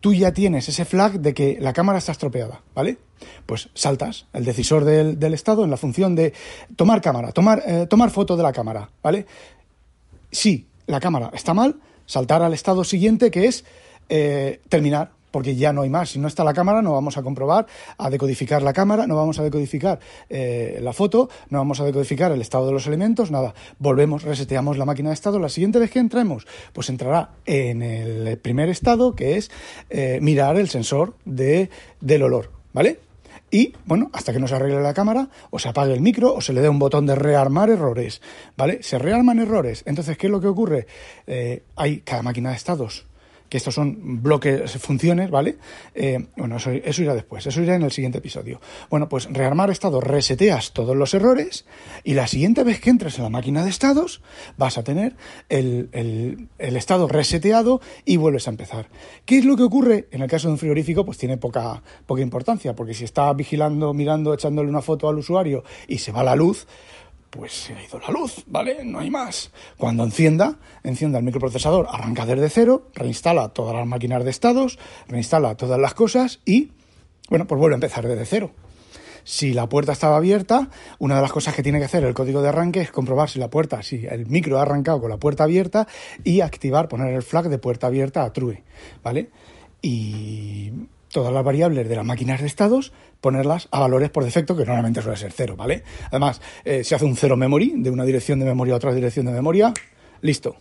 tú 0.00 0.12
ya 0.12 0.32
tienes 0.32 0.68
ese 0.68 0.84
flag 0.84 1.20
de 1.20 1.34
que 1.34 1.58
la 1.60 1.72
cámara 1.72 1.98
está 1.98 2.12
estropeada, 2.12 2.62
¿vale? 2.74 2.98
Pues 3.46 3.70
saltas 3.74 4.26
el 4.32 4.44
decisor 4.44 4.84
del, 4.84 5.34
estado 5.34 5.64
en 5.64 5.70
la 5.70 5.76
función 5.76 6.14
de 6.14 6.32
tomar 6.76 7.00
cámara, 7.00 7.32
tomar, 7.32 7.62
eh, 7.66 7.86
tomar 7.88 8.10
foto 8.10 8.36
de 8.36 8.42
la 8.42 8.52
cámara, 8.52 8.90
¿vale? 9.02 9.26
Si 10.30 10.68
la 10.86 11.00
cámara 11.00 11.30
está 11.32 11.54
mal, 11.54 11.76
saltar 12.06 12.42
al 12.42 12.54
estado 12.54 12.84
siguiente 12.84 13.30
que 13.30 13.46
es 13.46 13.64
eh, 14.08 14.60
terminar 14.68 15.12
porque 15.30 15.56
ya 15.56 15.72
no 15.72 15.82
hay 15.82 15.90
más. 15.90 16.10
Si 16.10 16.18
no 16.18 16.28
está 16.28 16.44
la 16.44 16.54
cámara, 16.54 16.82
no 16.82 16.92
vamos 16.92 17.16
a 17.16 17.22
comprobar, 17.22 17.66
a 17.96 18.10
decodificar 18.10 18.62
la 18.62 18.72
cámara, 18.72 19.06
no 19.06 19.16
vamos 19.16 19.38
a 19.38 19.42
decodificar 19.42 20.00
eh, 20.28 20.78
la 20.82 20.92
foto, 20.92 21.28
no 21.50 21.58
vamos 21.58 21.80
a 21.80 21.84
decodificar 21.84 22.32
el 22.32 22.40
estado 22.40 22.66
de 22.66 22.72
los 22.72 22.86
elementos, 22.86 23.30
nada. 23.30 23.54
Volvemos, 23.78 24.22
reseteamos 24.22 24.78
la 24.78 24.84
máquina 24.84 25.10
de 25.10 25.14
estado. 25.14 25.38
La 25.38 25.48
siguiente 25.48 25.78
vez 25.78 25.90
que 25.90 25.98
entremos, 25.98 26.46
pues 26.72 26.88
entrará 26.88 27.30
en 27.46 27.82
el 27.82 28.38
primer 28.38 28.68
estado, 28.68 29.14
que 29.14 29.36
es 29.36 29.50
eh, 29.90 30.18
mirar 30.22 30.56
el 30.56 30.68
sensor 30.68 31.14
de, 31.24 31.70
del 32.00 32.22
olor, 32.22 32.50
¿vale? 32.72 33.00
Y, 33.50 33.74
bueno, 33.86 34.10
hasta 34.12 34.32
que 34.32 34.38
no 34.38 34.46
se 34.46 34.56
arregle 34.56 34.82
la 34.82 34.92
cámara, 34.92 35.30
o 35.50 35.58
se 35.58 35.70
apague 35.70 35.94
el 35.94 36.02
micro, 36.02 36.34
o 36.34 36.40
se 36.42 36.52
le 36.52 36.60
dé 36.60 36.68
un 36.68 36.78
botón 36.78 37.06
de 37.06 37.14
rearmar 37.14 37.70
errores, 37.70 38.20
¿vale? 38.56 38.82
Se 38.82 38.98
rearman 38.98 39.38
errores. 39.38 39.84
Entonces, 39.86 40.18
¿qué 40.18 40.26
es 40.26 40.30
lo 40.30 40.40
que 40.40 40.48
ocurre? 40.48 40.86
Eh, 41.26 41.62
hay 41.74 42.00
cada 42.00 42.22
máquina 42.22 42.50
de 42.50 42.56
estados 42.56 43.06
que 43.48 43.56
estos 43.56 43.74
son 43.74 44.22
bloques, 44.22 44.70
funciones, 44.78 45.30
¿vale? 45.30 45.56
Eh, 45.94 46.26
bueno, 46.36 46.56
eso, 46.56 47.02
irá 47.02 47.14
después, 47.14 47.46
eso 47.46 47.62
irá 47.62 47.74
en 47.74 47.82
el 47.82 47.92
siguiente 47.92 48.18
episodio. 48.18 48.60
Bueno, 48.90 49.08
pues 49.08 49.28
rearmar 49.30 49.70
estado, 49.70 50.00
reseteas 50.00 50.72
todos 50.72 50.96
los 50.96 51.14
errores 51.14 51.64
y 52.04 52.14
la 52.14 52.26
siguiente 52.26 52.64
vez 52.64 52.80
que 52.80 52.90
entres 52.90 53.18
en 53.18 53.24
la 53.24 53.30
máquina 53.30 53.64
de 53.64 53.70
estados 53.70 54.22
vas 54.56 54.78
a 54.78 54.84
tener 54.84 55.16
el, 55.48 55.88
el, 55.92 56.76
estado 56.76 57.08
reseteado 57.08 57.80
y 58.04 58.16
vuelves 58.16 58.46
a 58.46 58.50
empezar. 58.50 58.88
¿Qué 59.24 59.38
es 59.38 59.44
lo 59.44 59.56
que 59.56 59.62
ocurre? 59.62 60.08
En 60.10 60.22
el 60.22 60.28
caso 60.28 60.48
de 60.48 60.52
un 60.52 60.58
frigorífico, 60.58 61.04
pues 61.04 61.18
tiene 61.18 61.36
poca, 61.36 61.82
poca 62.06 62.22
importancia, 62.22 62.74
porque 62.74 62.94
si 62.94 63.04
está 63.04 63.32
vigilando, 63.32 63.94
mirando, 63.94 64.34
echándole 64.34 64.68
una 64.68 64.82
foto 64.82 65.08
al 65.08 65.18
usuario 65.18 65.64
y 65.86 65.98
se 65.98 66.12
va 66.12 66.22
la 66.22 66.36
luz, 66.36 66.66
pues 67.30 67.52
se 67.52 67.74
ha 67.74 67.82
ido 67.82 67.98
la 68.00 68.08
luz, 68.08 68.44
¿vale? 68.46 68.84
No 68.84 69.00
hay 69.00 69.10
más. 69.10 69.50
Cuando 69.76 70.04
encienda, 70.04 70.58
encienda 70.82 71.18
el 71.18 71.24
microprocesador, 71.24 71.86
arranca 71.90 72.26
desde 72.26 72.48
cero, 72.48 72.88
reinstala 72.94 73.48
todas 73.50 73.74
las 73.74 73.86
máquinas 73.86 74.24
de 74.24 74.30
estados, 74.30 74.78
reinstala 75.08 75.56
todas 75.56 75.78
las 75.78 75.94
cosas 75.94 76.40
y, 76.44 76.72
bueno, 77.28 77.46
pues 77.46 77.58
vuelve 77.58 77.74
a 77.74 77.76
empezar 77.76 78.06
desde 78.06 78.24
cero. 78.24 78.50
Si 79.24 79.52
la 79.52 79.68
puerta 79.68 79.92
estaba 79.92 80.16
abierta, 80.16 80.70
una 80.98 81.16
de 81.16 81.20
las 81.22 81.32
cosas 81.32 81.54
que 81.54 81.62
tiene 81.62 81.78
que 81.78 81.84
hacer 81.84 82.02
el 82.02 82.14
código 82.14 82.40
de 82.40 82.48
arranque 82.48 82.80
es 82.80 82.90
comprobar 82.90 83.28
si 83.28 83.38
la 83.38 83.50
puerta, 83.50 83.82
si 83.82 84.06
el 84.06 84.24
micro 84.26 84.58
ha 84.58 84.62
arrancado 84.62 85.02
con 85.02 85.10
la 85.10 85.18
puerta 85.18 85.44
abierta 85.44 85.86
y 86.24 86.40
activar, 86.40 86.88
poner 86.88 87.12
el 87.12 87.22
flag 87.22 87.50
de 87.50 87.58
puerta 87.58 87.88
abierta 87.88 88.24
a 88.24 88.32
true, 88.32 88.64
¿vale? 89.02 89.28
Y 89.82 90.47
todas 91.18 91.32
las 91.32 91.42
variables 91.42 91.88
de 91.88 91.96
las 91.96 92.04
máquinas 92.04 92.40
de 92.40 92.46
estados, 92.46 92.92
ponerlas 93.20 93.66
a 93.72 93.80
valores 93.80 94.08
por 94.08 94.22
defecto, 94.22 94.56
que 94.56 94.64
normalmente 94.64 95.02
suele 95.02 95.16
ser 95.16 95.32
cero, 95.32 95.56
¿vale? 95.56 95.82
Además, 96.10 96.40
eh, 96.64 96.84
se 96.84 96.94
hace 96.94 97.06
un 97.06 97.16
cero 97.16 97.36
memory 97.36 97.74
de 97.78 97.90
una 97.90 98.04
dirección 98.04 98.38
de 98.38 98.44
memoria 98.44 98.74
a 98.74 98.76
otra 98.76 98.94
dirección 98.94 99.26
de 99.26 99.32
memoria, 99.32 99.74
listo. 100.20 100.54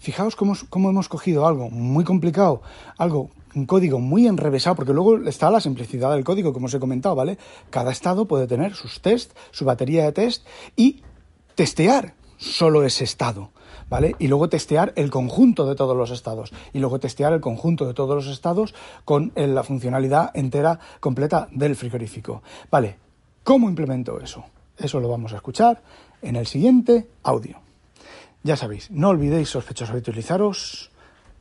Fijaos 0.00 0.34
cómo, 0.34 0.54
cómo 0.68 0.90
hemos 0.90 1.08
cogido 1.08 1.46
algo 1.46 1.70
muy 1.70 2.02
complicado, 2.02 2.60
algo, 2.98 3.30
un 3.54 3.66
código 3.66 4.00
muy 4.00 4.26
enrevesado, 4.26 4.74
porque 4.74 4.92
luego 4.92 5.18
está 5.18 5.48
la 5.48 5.60
simplicidad 5.60 6.12
del 6.12 6.24
código, 6.24 6.52
como 6.52 6.66
os 6.66 6.74
he 6.74 6.80
comentado, 6.80 7.14
¿vale? 7.14 7.38
Cada 7.70 7.92
estado 7.92 8.24
puede 8.24 8.48
tener 8.48 8.74
sus 8.74 9.00
tests, 9.00 9.36
su 9.52 9.64
batería 9.64 10.06
de 10.06 10.10
test 10.10 10.44
y 10.74 11.04
testear 11.54 12.14
solo 12.36 12.82
ese 12.82 13.04
estado. 13.04 13.52
¿Vale? 13.90 14.14
Y 14.18 14.28
luego 14.28 14.48
testear 14.48 14.94
el 14.96 15.10
conjunto 15.10 15.66
de 15.66 15.74
todos 15.74 15.94
los 15.96 16.10
estados. 16.10 16.52
Y 16.72 16.78
luego 16.78 16.98
testear 16.98 17.34
el 17.34 17.40
conjunto 17.40 17.86
de 17.86 17.92
todos 17.92 18.14
los 18.14 18.32
estados 18.32 18.74
con 19.04 19.32
eh, 19.34 19.46
la 19.46 19.64
funcionalidad 19.64 20.30
entera, 20.32 20.78
completa 21.00 21.48
del 21.50 21.76
frigorífico. 21.76 22.42
Vale, 22.70 22.96
¿cómo 23.44 23.68
implemento 23.68 24.18
eso? 24.20 24.44
Eso 24.78 25.00
lo 25.00 25.08
vamos 25.08 25.34
a 25.34 25.36
escuchar 25.36 25.82
en 26.22 26.36
el 26.36 26.46
siguiente 26.46 27.08
audio. 27.24 27.60
Ya 28.42 28.56
sabéis, 28.56 28.90
no 28.90 29.10
olvidéis 29.10 29.50
sospechosos 29.50 29.96
utilizaros. 29.96 30.90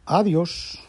Adiós. 0.06 0.89